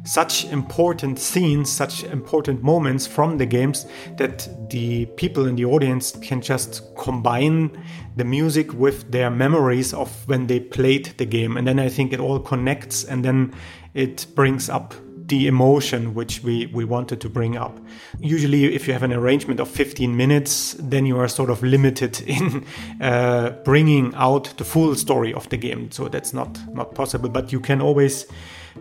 such 0.06 0.44
important 0.46 1.18
scenes, 1.18 1.70
such 1.70 2.04
important 2.04 2.62
moments 2.62 3.06
from 3.06 3.38
the 3.38 3.46
games 3.46 3.86
that 4.16 4.48
the 4.70 5.06
people 5.16 5.46
in 5.46 5.56
the 5.56 5.64
audience 5.64 6.12
can 6.22 6.40
just 6.40 6.94
combine 6.96 7.70
the 8.14 8.24
music 8.24 8.72
with 8.72 9.10
their 9.10 9.30
memories 9.30 9.92
of 9.92 10.26
when 10.28 10.46
they 10.46 10.60
played 10.60 11.06
the 11.18 11.26
game. 11.26 11.56
And 11.56 11.66
then 11.66 11.78
I 11.78 11.88
think 11.88 12.12
it 12.12 12.20
all 12.20 12.38
connects 12.38 13.04
and 13.04 13.24
then 13.24 13.52
it 13.94 14.26
brings 14.34 14.70
up 14.70 14.94
the 15.26 15.48
emotion 15.48 16.14
which 16.14 16.42
we, 16.44 16.66
we 16.66 16.84
wanted 16.84 17.20
to 17.20 17.28
bring 17.28 17.56
up. 17.56 17.76
Usually, 18.20 18.72
if 18.74 18.86
you 18.86 18.92
have 18.92 19.02
an 19.02 19.12
arrangement 19.12 19.58
of 19.58 19.68
15 19.68 20.16
minutes, 20.16 20.76
then 20.78 21.04
you 21.04 21.18
are 21.18 21.26
sort 21.26 21.50
of 21.50 21.62
limited 21.64 22.20
in 22.26 22.64
uh, 23.00 23.50
bringing 23.64 24.14
out 24.14 24.56
the 24.56 24.64
full 24.64 24.94
story 24.94 25.34
of 25.34 25.48
the 25.48 25.56
game. 25.56 25.90
So 25.90 26.08
that's 26.08 26.32
not, 26.32 26.58
not 26.72 26.94
possible, 26.94 27.28
but 27.28 27.50
you 27.50 27.58
can 27.58 27.80
always 27.80 28.26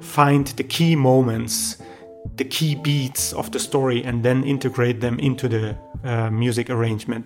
find 0.01 0.47
the 0.47 0.63
key 0.63 0.95
moments, 0.95 1.77
the 2.35 2.45
key 2.45 2.75
beats 2.75 3.33
of 3.33 3.51
the 3.51 3.59
story, 3.59 4.03
and 4.03 4.23
then 4.23 4.43
integrate 4.43 5.01
them 5.01 5.19
into 5.19 5.47
the 5.47 5.77
uh, 6.03 6.29
music 6.29 6.69
arrangement. 6.69 7.25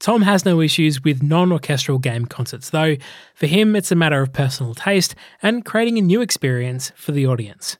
Tom 0.00 0.22
has 0.22 0.44
no 0.44 0.60
issues 0.60 1.02
with 1.02 1.22
non 1.22 1.50
orchestral 1.52 1.98
game 1.98 2.24
concerts, 2.24 2.70
though. 2.70 2.96
For 3.34 3.46
him, 3.46 3.74
it's 3.74 3.90
a 3.90 3.96
matter 3.96 4.22
of 4.22 4.32
personal 4.32 4.74
taste 4.74 5.14
and 5.42 5.64
creating 5.64 5.98
a 5.98 6.02
new 6.02 6.20
experience 6.20 6.92
for 6.94 7.12
the 7.12 7.26
audience. 7.26 7.78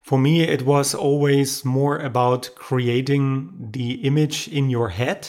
For 0.00 0.18
me, 0.18 0.40
it 0.40 0.62
was 0.62 0.94
always 0.94 1.66
more 1.66 1.98
about 1.98 2.50
creating 2.54 3.70
the 3.72 3.94
image 4.06 4.48
in 4.48 4.70
your 4.70 4.88
head 4.88 5.28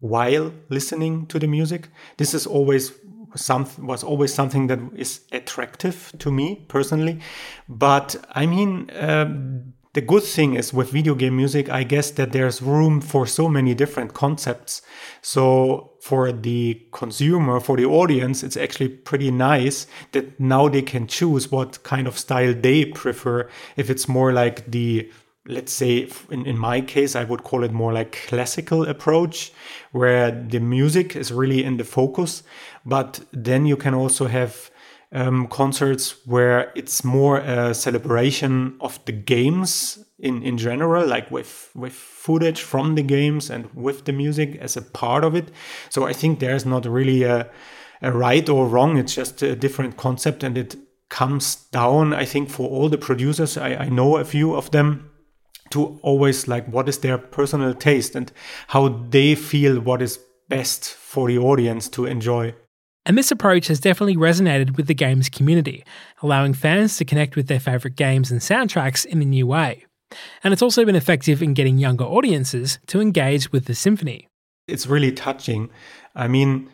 while 0.00 0.52
listening 0.68 1.26
to 1.26 1.38
the 1.38 1.46
music. 1.46 1.88
This 2.16 2.34
is 2.34 2.46
always 2.46 2.92
some 3.34 3.66
was 3.78 4.02
always 4.02 4.32
something 4.32 4.66
that 4.68 4.78
is 4.94 5.20
attractive 5.32 6.12
to 6.18 6.30
me 6.30 6.64
personally. 6.68 7.20
But 7.68 8.16
I 8.32 8.46
mean, 8.46 8.90
um, 8.98 9.74
the 9.92 10.00
good 10.00 10.22
thing 10.22 10.54
is 10.54 10.72
with 10.72 10.90
video 10.90 11.14
game 11.16 11.36
music, 11.36 11.68
I 11.68 11.82
guess 11.82 12.12
that 12.12 12.30
there's 12.30 12.62
room 12.62 13.00
for 13.00 13.26
so 13.26 13.48
many 13.48 13.74
different 13.74 14.14
concepts. 14.14 14.82
So 15.20 15.94
for 16.00 16.30
the 16.30 16.80
consumer, 16.92 17.58
for 17.58 17.76
the 17.76 17.86
audience, 17.86 18.44
it's 18.44 18.56
actually 18.56 18.90
pretty 18.90 19.32
nice 19.32 19.88
that 20.12 20.38
now 20.38 20.68
they 20.68 20.82
can 20.82 21.08
choose 21.08 21.50
what 21.50 21.82
kind 21.82 22.06
of 22.06 22.16
style 22.18 22.54
they 22.54 22.84
prefer. 22.84 23.48
If 23.76 23.90
it's 23.90 24.08
more 24.08 24.32
like 24.32 24.70
the 24.70 25.10
let's 25.50 25.72
say 25.72 26.08
in, 26.30 26.46
in 26.46 26.58
my 26.58 26.80
case 26.80 27.14
i 27.16 27.24
would 27.24 27.44
call 27.44 27.64
it 27.64 27.72
more 27.72 27.92
like 27.92 28.12
classical 28.28 28.88
approach 28.88 29.52
where 29.92 30.30
the 30.30 30.60
music 30.60 31.16
is 31.16 31.32
really 31.32 31.64
in 31.64 31.76
the 31.76 31.84
focus 31.84 32.42
but 32.84 33.20
then 33.32 33.66
you 33.66 33.76
can 33.76 33.94
also 33.94 34.26
have 34.26 34.70
um, 35.12 35.48
concerts 35.48 36.24
where 36.26 36.72
it's 36.76 37.02
more 37.02 37.38
a 37.38 37.74
celebration 37.74 38.76
of 38.80 39.04
the 39.06 39.12
games 39.12 39.98
in, 40.18 40.42
in 40.42 40.58
general, 40.58 41.06
like 41.06 41.30
with 41.30 41.70
with 41.74 41.92
footage 41.92 42.62
from 42.62 42.94
the 42.94 43.02
games 43.02 43.50
and 43.50 43.68
with 43.74 44.04
the 44.04 44.12
music 44.12 44.56
as 44.56 44.76
a 44.76 44.82
part 44.82 45.24
of 45.24 45.34
it. 45.34 45.50
So 45.88 46.06
I 46.06 46.12
think 46.12 46.38
there's 46.38 46.66
not 46.66 46.86
really 46.86 47.24
a, 47.24 47.50
a 48.02 48.12
right 48.12 48.48
or 48.48 48.66
wrong. 48.66 48.98
It's 48.98 49.14
just 49.14 49.42
a 49.42 49.56
different 49.56 49.96
concept, 49.96 50.44
and 50.44 50.56
it 50.56 50.76
comes 51.08 51.56
down. 51.72 52.14
I 52.14 52.24
think 52.24 52.50
for 52.50 52.68
all 52.68 52.88
the 52.88 52.98
producers, 52.98 53.56
I, 53.56 53.74
I 53.74 53.88
know 53.88 54.16
a 54.16 54.24
few 54.24 54.54
of 54.54 54.70
them 54.70 55.09
to 55.70 55.98
always 56.02 56.48
like 56.48 56.66
what 56.66 56.88
is 56.88 56.98
their 56.98 57.18
personal 57.18 57.74
taste 57.74 58.14
and 58.14 58.32
how 58.68 58.88
they 59.10 59.34
feel 59.34 59.80
what 59.80 60.02
is 60.02 60.18
best 60.48 60.94
for 60.94 61.28
the 61.28 61.38
audience 61.38 61.88
to 61.88 62.06
enjoy. 62.06 62.54
And 63.06 63.16
this 63.16 63.30
approach 63.30 63.68
has 63.68 63.80
definitely 63.80 64.16
resonated 64.16 64.76
with 64.76 64.86
the 64.86 64.94
games 64.94 65.28
community, 65.28 65.84
allowing 66.22 66.52
fans 66.52 66.96
to 66.98 67.04
connect 67.04 67.34
with 67.34 67.46
their 67.46 67.60
favourite 67.60 67.96
games 67.96 68.30
and 68.30 68.40
soundtracks 68.40 69.06
in 69.06 69.22
a 69.22 69.24
new 69.24 69.46
way. 69.46 69.86
And 70.44 70.52
it's 70.52 70.62
also 70.62 70.84
been 70.84 70.96
effective 70.96 71.42
in 71.42 71.54
getting 71.54 71.78
younger 71.78 72.04
audiences 72.04 72.78
to 72.88 73.00
engage 73.00 73.52
with 73.52 73.66
the 73.66 73.74
symphony. 73.74 74.28
It's 74.66 74.86
really 74.86 75.12
touching. 75.12 75.70
I 76.14 76.28
mean, 76.28 76.68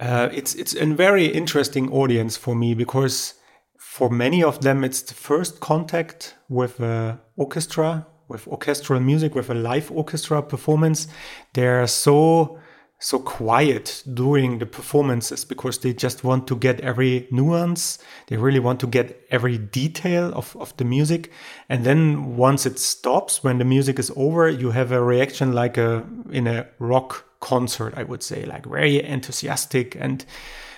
uh, 0.00 0.28
it's 0.32 0.54
it's 0.54 0.74
a 0.74 0.86
very 0.86 1.26
interesting 1.26 1.90
audience 1.92 2.36
for 2.36 2.54
me 2.54 2.74
because 2.74 3.34
for 3.78 4.10
many 4.10 4.42
of 4.42 4.60
them 4.60 4.82
it's 4.82 5.02
the 5.02 5.14
first 5.14 5.60
contact 5.60 6.34
with 6.48 6.80
uh, 6.80 7.16
orchestra 7.36 8.06
with 8.28 8.46
orchestral 8.48 9.00
music, 9.00 9.34
with 9.34 9.50
a 9.50 9.54
live 9.54 9.90
orchestra 9.90 10.42
performance, 10.42 11.08
they're 11.52 11.86
so 11.86 12.58
so 13.04 13.18
quiet 13.18 14.02
during 14.14 14.58
the 14.58 14.66
performances 14.66 15.44
because 15.44 15.78
they 15.78 15.92
just 15.92 16.24
want 16.24 16.46
to 16.46 16.56
get 16.56 16.80
every 16.80 17.28
nuance. 17.30 17.98
They 18.28 18.38
really 18.38 18.60
want 18.60 18.80
to 18.80 18.86
get 18.86 19.26
every 19.30 19.58
detail 19.58 20.32
of, 20.34 20.56
of 20.58 20.74
the 20.78 20.86
music. 20.86 21.30
And 21.68 21.84
then 21.84 22.36
once 22.36 22.64
it 22.64 22.78
stops, 22.78 23.44
when 23.44 23.58
the 23.58 23.64
music 23.64 23.98
is 23.98 24.10
over, 24.16 24.48
you 24.48 24.70
have 24.70 24.90
a 24.90 25.02
reaction 25.02 25.52
like 25.52 25.76
a 25.76 26.02
in 26.30 26.46
a 26.46 26.66
rock 26.78 27.26
concert, 27.40 27.92
I 27.94 28.04
would 28.04 28.22
say, 28.22 28.46
like 28.46 28.64
very 28.64 29.02
enthusiastic 29.04 29.96
and 30.00 30.24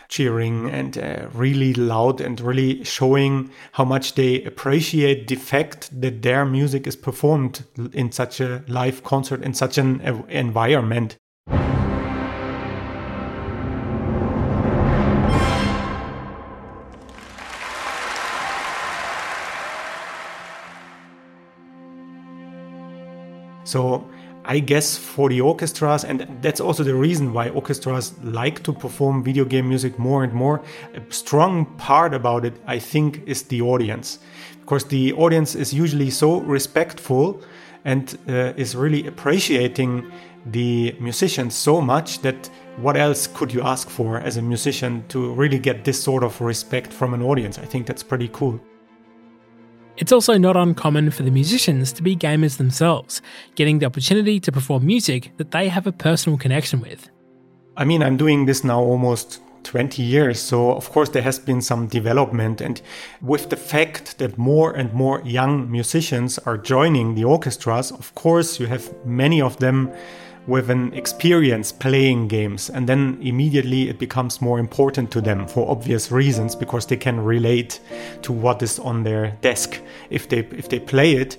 cheering 0.08 0.70
and 0.70 0.98
uh, 0.98 1.28
really 1.32 1.74
loud 1.74 2.20
and 2.20 2.40
really 2.40 2.84
showing 2.84 3.50
how 3.72 3.84
much 3.84 4.14
they 4.14 4.42
appreciate 4.44 5.28
the 5.28 5.36
fact 5.36 5.88
that 6.00 6.22
their 6.22 6.44
music 6.44 6.86
is 6.86 6.96
performed 6.96 7.64
in 7.92 8.12
such 8.12 8.40
a 8.40 8.64
live 8.68 9.02
concert 9.04 9.42
in 9.42 9.54
such 9.54 9.78
an 9.78 10.00
environment. 10.28 11.16
So 23.64 24.08
I 24.48 24.60
guess 24.60 24.96
for 24.96 25.28
the 25.28 25.40
orchestras, 25.40 26.04
and 26.04 26.26
that's 26.40 26.60
also 26.60 26.84
the 26.84 26.94
reason 26.94 27.32
why 27.32 27.48
orchestras 27.48 28.14
like 28.22 28.62
to 28.62 28.72
perform 28.72 29.24
video 29.24 29.44
game 29.44 29.68
music 29.68 29.98
more 29.98 30.22
and 30.22 30.32
more. 30.32 30.62
A 30.94 31.12
strong 31.12 31.66
part 31.78 32.14
about 32.14 32.44
it, 32.44 32.54
I 32.64 32.78
think, 32.78 33.22
is 33.26 33.42
the 33.42 33.60
audience. 33.62 34.20
Because 34.60 34.84
the 34.84 35.12
audience 35.14 35.56
is 35.56 35.74
usually 35.74 36.10
so 36.10 36.40
respectful 36.42 37.42
and 37.84 38.16
uh, 38.28 38.52
is 38.56 38.76
really 38.76 39.08
appreciating 39.08 40.12
the 40.46 40.96
musicians 41.00 41.54
so 41.56 41.80
much 41.80 42.20
that 42.20 42.48
what 42.76 42.96
else 42.96 43.26
could 43.26 43.52
you 43.52 43.62
ask 43.62 43.90
for 43.90 44.20
as 44.20 44.36
a 44.36 44.42
musician 44.42 45.04
to 45.08 45.32
really 45.34 45.58
get 45.58 45.84
this 45.84 46.00
sort 46.00 46.22
of 46.22 46.40
respect 46.40 46.92
from 46.92 47.14
an 47.14 47.22
audience? 47.22 47.58
I 47.58 47.64
think 47.64 47.86
that's 47.86 48.04
pretty 48.04 48.28
cool. 48.32 48.60
It's 49.98 50.12
also 50.12 50.36
not 50.36 50.58
uncommon 50.58 51.10
for 51.10 51.22
the 51.22 51.30
musicians 51.30 51.90
to 51.94 52.02
be 52.02 52.14
gamers 52.14 52.58
themselves, 52.58 53.22
getting 53.54 53.78
the 53.78 53.86
opportunity 53.86 54.38
to 54.40 54.52
perform 54.52 54.84
music 54.84 55.32
that 55.38 55.52
they 55.52 55.68
have 55.68 55.86
a 55.86 55.92
personal 55.92 56.36
connection 56.36 56.80
with. 56.80 57.08
I 57.78 57.86
mean, 57.86 58.02
I'm 58.02 58.18
doing 58.18 58.44
this 58.44 58.62
now 58.62 58.80
almost 58.80 59.40
20 59.64 60.02
years, 60.02 60.38
so 60.38 60.72
of 60.72 60.90
course 60.90 61.08
there 61.08 61.22
has 61.22 61.38
been 61.38 61.62
some 61.62 61.86
development. 61.86 62.60
And 62.60 62.82
with 63.22 63.48
the 63.48 63.56
fact 63.56 64.18
that 64.18 64.36
more 64.36 64.72
and 64.72 64.92
more 64.92 65.22
young 65.24 65.70
musicians 65.70 66.38
are 66.40 66.58
joining 66.58 67.14
the 67.14 67.24
orchestras, 67.24 67.90
of 67.90 68.14
course, 68.14 68.60
you 68.60 68.66
have 68.66 68.92
many 69.06 69.40
of 69.40 69.56
them 69.58 69.90
with 70.46 70.70
an 70.70 70.92
experience 70.92 71.72
playing 71.72 72.28
games 72.28 72.70
and 72.70 72.88
then 72.88 73.18
immediately 73.20 73.88
it 73.88 73.98
becomes 73.98 74.40
more 74.40 74.58
important 74.58 75.10
to 75.10 75.20
them 75.20 75.46
for 75.46 75.70
obvious 75.70 76.10
reasons 76.10 76.54
because 76.54 76.86
they 76.86 76.96
can 76.96 77.18
relate 77.18 77.80
to 78.22 78.32
what 78.32 78.62
is 78.62 78.78
on 78.78 79.02
their 79.02 79.36
desk 79.40 79.80
if 80.10 80.28
they 80.28 80.38
if 80.38 80.68
they 80.68 80.78
play 80.78 81.12
it 81.12 81.36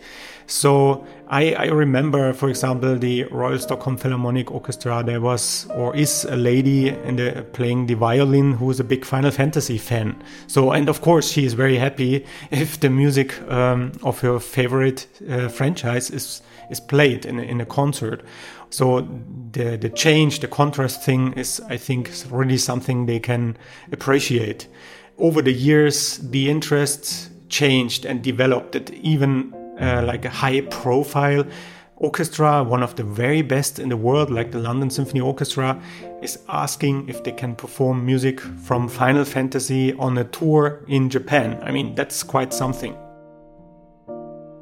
so 0.48 1.06
I, 1.30 1.54
I 1.54 1.66
remember, 1.66 2.32
for 2.32 2.48
example, 2.48 2.98
the 2.98 3.26
Royal 3.26 3.60
Stockholm 3.60 3.98
Philharmonic 3.98 4.50
Orchestra. 4.50 5.04
There 5.04 5.20
was 5.20 5.68
or 5.72 5.94
is 5.94 6.24
a 6.24 6.38
lady 6.38 6.88
in 6.88 7.18
the, 7.18 7.46
playing 7.52 7.88
the 7.88 7.96
violin 7.96 8.54
who 8.54 8.72
is 8.72 8.80
a 8.80 8.86
big 8.86 9.04
Final 9.04 9.32
Fantasy 9.32 9.78
fan. 9.78 10.16
So, 10.48 10.72
and 10.72 10.88
of 10.88 11.02
course, 11.02 11.30
she 11.30 11.46
is 11.46 11.54
very 11.54 11.76
happy 11.76 12.26
if 12.50 12.80
the 12.80 12.90
music 12.90 13.42
um, 13.52 13.92
of 14.04 14.22
her 14.22 14.40
favorite 14.40 15.08
uh, 15.30 15.50
franchise 15.50 16.10
is 16.10 16.42
is 16.70 16.80
played 16.80 17.26
in 17.26 17.40
in 17.40 17.62
a 17.62 17.66
concert. 17.66 18.22
So 18.70 19.08
the 19.52 19.78
the 19.78 19.90
change, 19.90 20.40
the 20.40 20.48
contrast 20.48 21.04
thing 21.04 21.34
is, 21.34 21.62
I 21.70 21.78
think, 21.78 22.12
really 22.30 22.58
something 22.58 23.06
they 23.06 23.20
can 23.20 23.58
appreciate. 23.92 24.68
Over 25.18 25.42
the 25.42 25.54
years, 25.54 26.18
the 26.18 26.50
interest 26.50 27.30
changed 27.50 28.06
and 28.06 28.22
developed. 28.22 28.74
That 28.74 28.92
even 28.94 29.54
uh, 29.80 30.04
like 30.04 30.26
a 30.26 30.30
high 30.30 30.62
profile 30.62 31.46
orchestra, 31.96 32.64
one 32.64 32.84
of 32.84 32.96
the 32.96 33.04
very 33.04 33.42
best 33.42 33.80
in 33.80 33.90
the 33.90 33.98
world, 33.98 34.30
like 34.30 34.52
the 34.52 34.60
London 34.60 34.90
Symphony 34.90 35.22
Orchestra, 35.22 35.82
is 36.22 36.40
asking 36.48 37.10
if 37.10 37.24
they 37.24 37.32
can 37.32 37.56
perform 37.56 38.06
music 38.06 38.40
from 38.40 38.88
Final 38.88 39.26
Fantasy 39.26 39.94
on 39.94 40.18
a 40.18 40.24
tour 40.26 40.84
in 40.88 41.10
Japan. 41.10 41.60
I 41.64 41.72
mean, 41.72 41.96
that's 41.96 42.24
quite 42.24 42.54
something. 42.54 42.96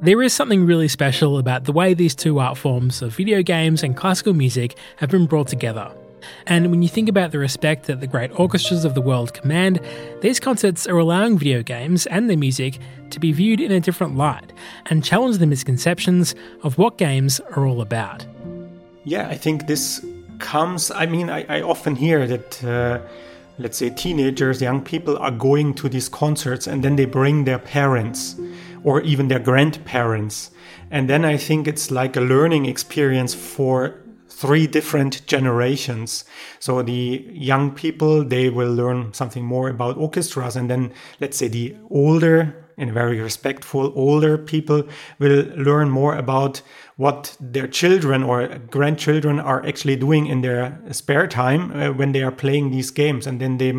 There 0.06 0.22
is 0.22 0.34
something 0.34 0.68
really 0.68 0.88
special 0.88 1.40
about 1.40 1.64
the 1.64 1.72
way 1.72 1.96
these 1.96 2.14
two 2.14 2.38
art 2.38 2.60
forms 2.60 3.02
of 3.02 3.16
video 3.16 3.42
games 3.42 3.82
and 3.82 3.98
classical 3.98 4.36
music 4.36 4.78
have 4.98 5.10
been 5.10 5.26
brought 5.26 5.48
together. 5.48 5.92
And 6.46 6.70
when 6.70 6.84
you 6.84 6.88
think 6.88 7.10
about 7.10 7.32
the 7.32 7.40
respect 7.40 7.88
that 7.88 8.02
the 8.02 8.06
great 8.06 8.30
orchestras 8.40 8.86
of 8.86 8.94
the 8.94 9.02
world 9.02 9.34
command, 9.34 9.80
these 10.22 10.40
concerts 10.40 10.86
are 10.86 11.00
allowing 11.00 11.40
video 11.40 11.64
games 11.64 12.06
and 12.06 12.30
their 12.30 12.38
music 12.38 12.78
to 13.10 13.20
be 13.20 13.32
viewed 13.32 13.60
in 13.60 13.72
a 13.72 13.80
different 13.80 14.16
light 14.16 14.54
and 14.86 15.04
challenge 15.04 15.40
the 15.40 15.48
misconceptions 15.48 16.36
of 16.62 16.78
what 16.78 17.00
games 17.00 17.40
are 17.56 17.66
all 17.66 17.82
about. 17.82 18.28
Yeah, 19.06 19.28
I 19.28 19.34
think 19.34 19.66
this 19.66 20.06
comes. 20.38 20.92
I 20.92 21.08
mean, 21.08 21.32
I, 21.32 21.46
I 21.50 21.62
often 21.64 21.96
hear 21.96 22.28
that. 22.28 22.64
Uh, 22.64 23.00
let's 23.58 23.78
say 23.78 23.90
teenagers, 23.90 24.62
young 24.62 24.84
people 24.84 25.18
are 25.18 25.32
going 25.32 25.74
to 25.74 25.88
these 25.88 26.10
concerts 26.10 26.68
and 26.68 26.84
then 26.84 26.98
they 26.98 27.06
bring 27.06 27.46
their 27.46 27.58
parents 27.58 28.36
or 28.86 29.02
even 29.02 29.28
their 29.28 29.40
grandparents. 29.40 30.52
And 30.92 31.10
then 31.10 31.26
I 31.26 31.38
think 31.38 31.68
it's 31.68 31.90
like 31.90 32.16
a 32.16 32.22
learning 32.22 32.68
experience 32.68 33.34
for 33.34 33.96
three 34.30 34.68
different 34.68 35.26
generations. 35.26 36.24
So 36.60 36.84
the 36.84 37.26
young 37.32 37.72
people, 37.72 38.24
they 38.24 38.50
will 38.50 38.72
learn 38.72 39.12
something 39.14 39.44
more 39.44 39.70
about 39.70 39.98
orchestras. 39.98 40.56
And 40.56 40.70
then 40.70 40.94
let's 41.20 41.38
say 41.38 41.48
the 41.48 41.76
older 41.90 42.56
and 42.78 42.92
very 42.94 43.20
respectful 43.22 43.92
older 43.96 44.38
people 44.38 44.84
will 45.18 45.46
learn 45.56 45.90
more 45.90 46.16
about 46.16 46.62
what 46.98 47.36
their 47.40 47.68
children 47.68 48.22
or 48.22 48.60
grandchildren 48.70 49.40
are 49.40 49.66
actually 49.66 49.96
doing 49.96 50.28
in 50.28 50.42
their 50.42 50.80
spare 50.92 51.28
time 51.28 51.72
uh, 51.72 51.92
when 51.92 52.12
they 52.12 52.22
are 52.22 52.32
playing 52.32 52.70
these 52.70 52.92
games. 52.92 53.26
And 53.26 53.40
then 53.40 53.58
they, 53.58 53.74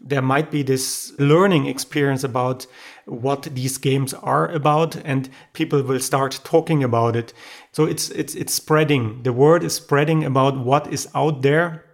there 0.00 0.22
might 0.22 0.50
be 0.50 0.62
this 0.62 1.12
learning 1.18 1.66
experience 1.66 2.22
about 2.22 2.66
what 3.06 3.42
these 3.54 3.78
games 3.78 4.12
are 4.14 4.48
about 4.48 4.96
and 5.04 5.30
people 5.52 5.82
will 5.82 6.00
start 6.00 6.40
talking 6.44 6.82
about 6.82 7.16
it. 7.16 7.32
So 7.72 7.84
it's 7.84 8.10
it's 8.10 8.34
it's 8.34 8.52
spreading. 8.52 9.22
The 9.22 9.32
word 9.32 9.62
is 9.62 9.74
spreading 9.74 10.24
about 10.24 10.58
what 10.58 10.92
is 10.92 11.08
out 11.14 11.42
there 11.42 11.84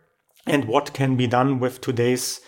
and 0.47 0.65
what 0.65 0.95
can 0.95 1.17
be 1.17 1.27
done 1.27 1.61
with 1.61 1.81
today's 1.81 2.41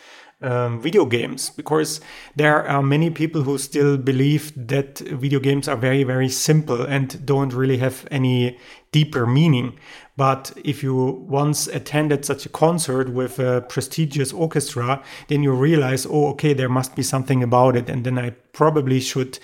um, 0.43 0.81
video 0.81 1.05
games 1.07 1.51
because 1.51 2.01
there 2.37 2.67
are 2.67 2.83
many 2.83 3.11
people 3.11 3.43
who 3.43 3.59
still 3.59 3.97
believe 3.97 4.53
that 4.57 4.99
video 4.99 5.41
games 5.41 5.69
are 5.69 5.77
very 5.77 6.05
very 6.05 6.29
simple 6.29 6.83
and 6.83 7.25
don't 7.25 7.53
really 7.53 7.79
have 7.79 8.07
any 8.11 8.59
deeper 8.93 9.27
meaning. 9.27 9.77
But 10.17 10.53
if 10.65 10.85
you 10.85 11.25
once 11.29 11.67
attended 11.67 12.25
such 12.25 12.47
a 12.47 12.49
concert 12.49 13.09
with 13.09 13.41
a 13.41 13.63
prestigious 13.69 14.33
orchestra 14.33 15.03
then 15.29 15.43
you 15.43 15.53
realize 15.53 16.07
oh 16.07 16.29
okay 16.29 16.53
there 16.55 16.69
must 16.69 16.95
be 16.95 17.03
something 17.03 17.43
about 17.43 17.77
it. 17.77 17.89
And 17.89 18.05
then 18.05 18.19
i 18.19 18.31
probably 18.53 19.01
should 19.01 19.39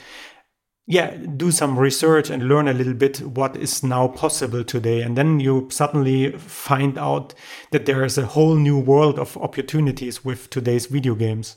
yeah 0.86 1.16
do 1.36 1.50
some 1.50 1.78
research 1.78 2.30
and 2.30 2.48
learn 2.48 2.68
a 2.68 2.72
little 2.72 2.94
bit 2.94 3.20
what 3.20 3.56
is 3.56 3.82
now 3.82 4.08
possible 4.08 4.64
today. 4.64 5.02
And 5.02 5.16
then 5.16 5.40
you 5.40 5.68
suddenly 5.70 6.32
find 6.32 6.98
out 6.98 7.34
that 7.70 7.86
there 7.86 8.04
is 8.04 8.18
a 8.18 8.26
whole 8.26 8.56
new 8.56 8.78
world 8.78 9.18
of 9.18 9.36
opportunities 9.36 10.24
with 10.24 10.50
today's 10.50 10.86
video 10.86 11.14
games. 11.14 11.56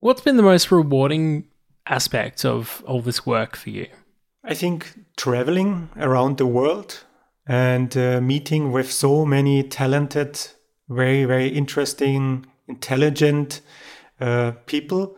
What's 0.00 0.20
been 0.20 0.36
the 0.36 0.42
most 0.42 0.70
rewarding 0.70 1.44
aspect 1.86 2.44
of 2.44 2.82
all 2.86 3.00
this 3.00 3.24
work 3.24 3.56
for 3.56 3.70
you? 3.70 3.86
I 4.44 4.54
think 4.54 4.92
traveling 5.16 5.88
around 5.96 6.36
the 6.36 6.46
world 6.46 7.04
and 7.46 7.96
uh, 7.96 8.20
meeting 8.20 8.72
with 8.72 8.90
so 8.90 9.24
many 9.24 9.62
talented 9.62 10.38
very 10.88 11.24
very 11.24 11.48
interesting 11.48 12.46
intelligent 12.68 13.60
uh, 14.20 14.52
people 14.66 15.16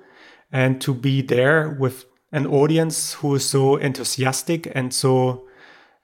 and 0.53 0.81
to 0.81 0.95
be 0.95 1.23
there 1.23 1.77
with 1.79 2.05
an 2.37 2.47
audience 2.47 3.15
who 3.15 3.35
is 3.35 3.49
so 3.49 3.77
enthusiastic 3.77 4.71
and 4.75 4.93
so 4.93 5.47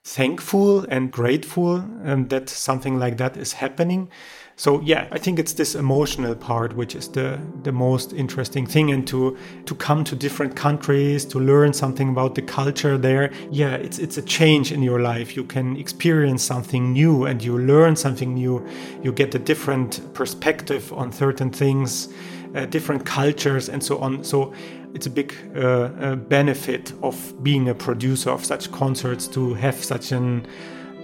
thankful 0.04 0.84
and 0.88 1.12
grateful 1.12 1.84
um, 2.04 2.26
that 2.28 2.48
something 2.48 2.98
like 2.98 3.18
that 3.18 3.36
is 3.36 3.52
happening. 3.52 4.08
So 4.56 4.80
yeah, 4.80 5.08
I 5.12 5.18
think 5.18 5.38
it's 5.38 5.54
this 5.54 5.74
emotional 5.74 6.34
part 6.34 6.74
which 6.74 6.94
is 6.94 7.08
the 7.08 7.38
the 7.62 7.72
most 7.72 8.12
interesting 8.12 8.66
thing, 8.66 8.90
and 8.92 9.06
to 9.08 9.36
to 9.66 9.74
come 9.74 10.04
to 10.04 10.16
different 10.16 10.56
countries 10.56 11.24
to 11.26 11.38
learn 11.38 11.72
something 11.72 12.08
about 12.10 12.34
the 12.34 12.42
culture 12.42 12.98
there. 12.98 13.30
Yeah, 13.50 13.74
it's 13.74 13.98
it's 13.98 14.18
a 14.18 14.22
change 14.22 14.72
in 14.72 14.82
your 14.82 15.00
life. 15.00 15.36
You 15.36 15.44
can 15.44 15.76
experience 15.76 16.42
something 16.44 16.92
new, 16.92 17.26
and 17.26 17.42
you 17.42 17.58
learn 17.58 17.96
something 17.96 18.34
new. 18.34 18.66
You 19.02 19.12
get 19.12 19.34
a 19.34 19.38
different 19.38 20.00
perspective 20.14 20.92
on 20.92 21.12
certain 21.12 21.50
things, 21.50 22.08
uh, 22.54 22.66
different 22.66 23.04
cultures, 23.04 23.68
and 23.68 23.82
so 23.82 23.98
on. 23.98 24.24
So 24.24 24.52
it's 24.94 25.06
a 25.06 25.10
big 25.10 25.34
uh, 25.56 25.60
uh, 25.60 26.16
benefit 26.16 26.92
of 27.02 27.42
being 27.42 27.68
a 27.68 27.74
producer 27.74 28.30
of 28.30 28.44
such 28.44 28.70
concerts 28.72 29.26
to 29.28 29.54
have 29.54 29.82
such 29.82 30.12
an 30.12 30.46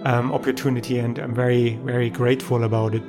um, 0.03 0.31
opportunity, 0.31 0.99
and 0.99 1.17
I'm 1.19 1.33
very, 1.33 1.75
very 1.77 2.09
grateful 2.09 2.63
about 2.63 2.95
it. 2.95 3.03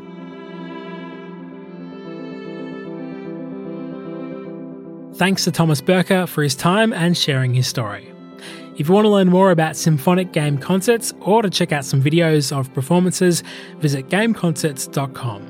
Thanks 5.16 5.44
to 5.44 5.50
Thomas 5.50 5.82
Böcker 5.82 6.26
for 6.26 6.42
his 6.42 6.54
time 6.54 6.94
and 6.94 7.16
sharing 7.16 7.52
his 7.52 7.66
story. 7.66 8.10
If 8.78 8.88
you 8.88 8.94
want 8.94 9.04
to 9.04 9.10
learn 9.10 9.28
more 9.28 9.50
about 9.50 9.76
symphonic 9.76 10.32
game 10.32 10.56
concerts 10.56 11.12
or 11.20 11.42
to 11.42 11.50
check 11.50 11.72
out 11.72 11.84
some 11.84 12.02
videos 12.02 12.56
of 12.56 12.72
performances, 12.72 13.42
visit 13.76 14.08
gameconcerts.com. 14.08 15.49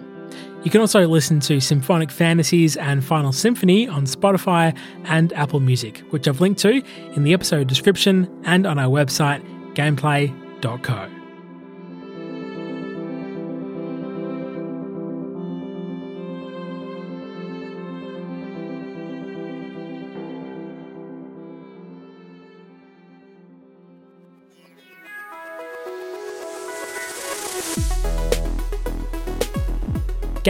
You 0.62 0.70
can 0.70 0.82
also 0.82 1.06
listen 1.06 1.40
to 1.40 1.58
Symphonic 1.58 2.10
Fantasies 2.10 2.76
and 2.76 3.02
Final 3.02 3.32
Symphony 3.32 3.88
on 3.88 4.04
Spotify 4.04 4.76
and 5.04 5.32
Apple 5.32 5.60
Music, 5.60 5.98
which 6.10 6.28
I've 6.28 6.40
linked 6.40 6.60
to 6.60 6.82
in 7.14 7.22
the 7.22 7.32
episode 7.32 7.66
description 7.66 8.28
and 8.44 8.66
on 8.66 8.78
our 8.78 8.88
website, 8.88 9.42
gameplay.co. 9.74 11.19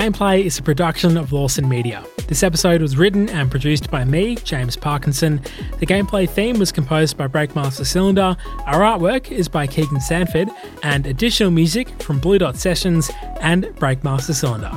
Gameplay 0.00 0.46
is 0.46 0.58
a 0.58 0.62
production 0.62 1.18
of 1.18 1.30
Lawson 1.30 1.68
Media. 1.68 2.02
This 2.26 2.42
episode 2.42 2.80
was 2.80 2.96
written 2.96 3.28
and 3.28 3.50
produced 3.50 3.90
by 3.90 4.02
me, 4.02 4.36
James 4.36 4.74
Parkinson. 4.74 5.42
The 5.78 5.84
gameplay 5.84 6.26
theme 6.26 6.58
was 6.58 6.72
composed 6.72 7.18
by 7.18 7.28
Breakmaster 7.28 7.84
Cylinder. 7.84 8.34
Our 8.64 8.80
artwork 8.80 9.30
is 9.30 9.46
by 9.46 9.66
Keegan 9.66 10.00
Sanford, 10.00 10.48
and 10.82 11.06
additional 11.06 11.50
music 11.50 11.90
from 12.02 12.18
Blue 12.18 12.38
Dot 12.38 12.56
Sessions 12.56 13.10
and 13.42 13.64
Breakmaster 13.76 14.32
Cylinder. 14.32 14.72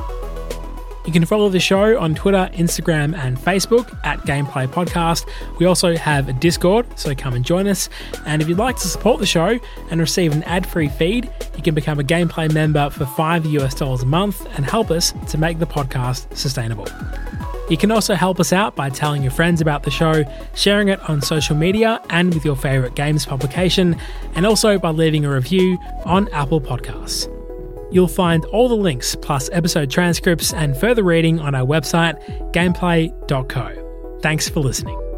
You 1.05 1.11
can 1.11 1.25
follow 1.25 1.49
the 1.49 1.59
show 1.59 1.99
on 1.99 2.15
Twitter, 2.15 2.49
Instagram, 2.53 3.13
and 3.17 3.37
Facebook 3.37 3.93
at 4.05 4.19
Gameplay 4.21 4.67
Podcast. 4.67 5.27
We 5.59 5.65
also 5.65 5.97
have 5.97 6.29
a 6.29 6.33
Discord, 6.33 6.85
so 6.97 7.13
come 7.13 7.33
and 7.33 7.43
join 7.43 7.67
us. 7.67 7.89
And 8.25 8.41
if 8.41 8.47
you'd 8.47 8.57
like 8.57 8.77
to 8.77 8.87
support 8.87 9.19
the 9.19 9.25
show 9.25 9.59
and 9.91 9.99
receive 9.99 10.31
an 10.31 10.43
ad 10.43 10.65
free 10.65 10.87
feed, 10.87 11.29
you 11.57 11.61
can 11.61 11.75
become 11.75 11.99
a 11.99 12.03
Gameplay 12.03 12.51
member 12.53 12.89
for 12.89 13.05
5 13.05 13.45
US 13.47 13.75
dollars 13.75 14.03
a 14.03 14.05
month 14.05 14.45
and 14.55 14.63
help 14.65 14.91
us 14.91 15.13
to 15.27 15.37
make 15.37 15.59
the 15.59 15.65
podcast 15.65 16.33
sustainable. 16.37 16.87
You 17.69 17.77
can 17.77 17.91
also 17.91 18.15
help 18.15 18.39
us 18.39 18.53
out 18.53 18.75
by 18.75 18.89
telling 18.89 19.23
your 19.23 19.31
friends 19.31 19.59
about 19.59 19.83
the 19.83 19.91
show, 19.91 20.23
sharing 20.53 20.87
it 20.87 21.01
on 21.09 21.21
social 21.21 21.55
media 21.55 22.01
and 22.09 22.33
with 22.33 22.45
your 22.45 22.55
favourite 22.55 22.95
games 22.95 23.25
publication, 23.25 23.97
and 24.35 24.45
also 24.45 24.77
by 24.79 24.91
leaving 24.91 25.25
a 25.25 25.31
review 25.31 25.77
on 26.05 26.29
Apple 26.29 26.61
Podcasts. 26.61 27.27
You'll 27.93 28.08
find 28.08 28.43
all 28.45 28.67
the 28.67 28.75
links, 28.75 29.15
plus 29.15 29.49
episode 29.53 29.91
transcripts 29.91 30.51
and 30.51 30.75
further 30.75 31.03
reading 31.03 31.39
on 31.39 31.53
our 31.53 31.65
website, 31.65 32.15
gameplay.co. 32.51 34.19
Thanks 34.21 34.49
for 34.49 34.62
listening. 34.62 35.12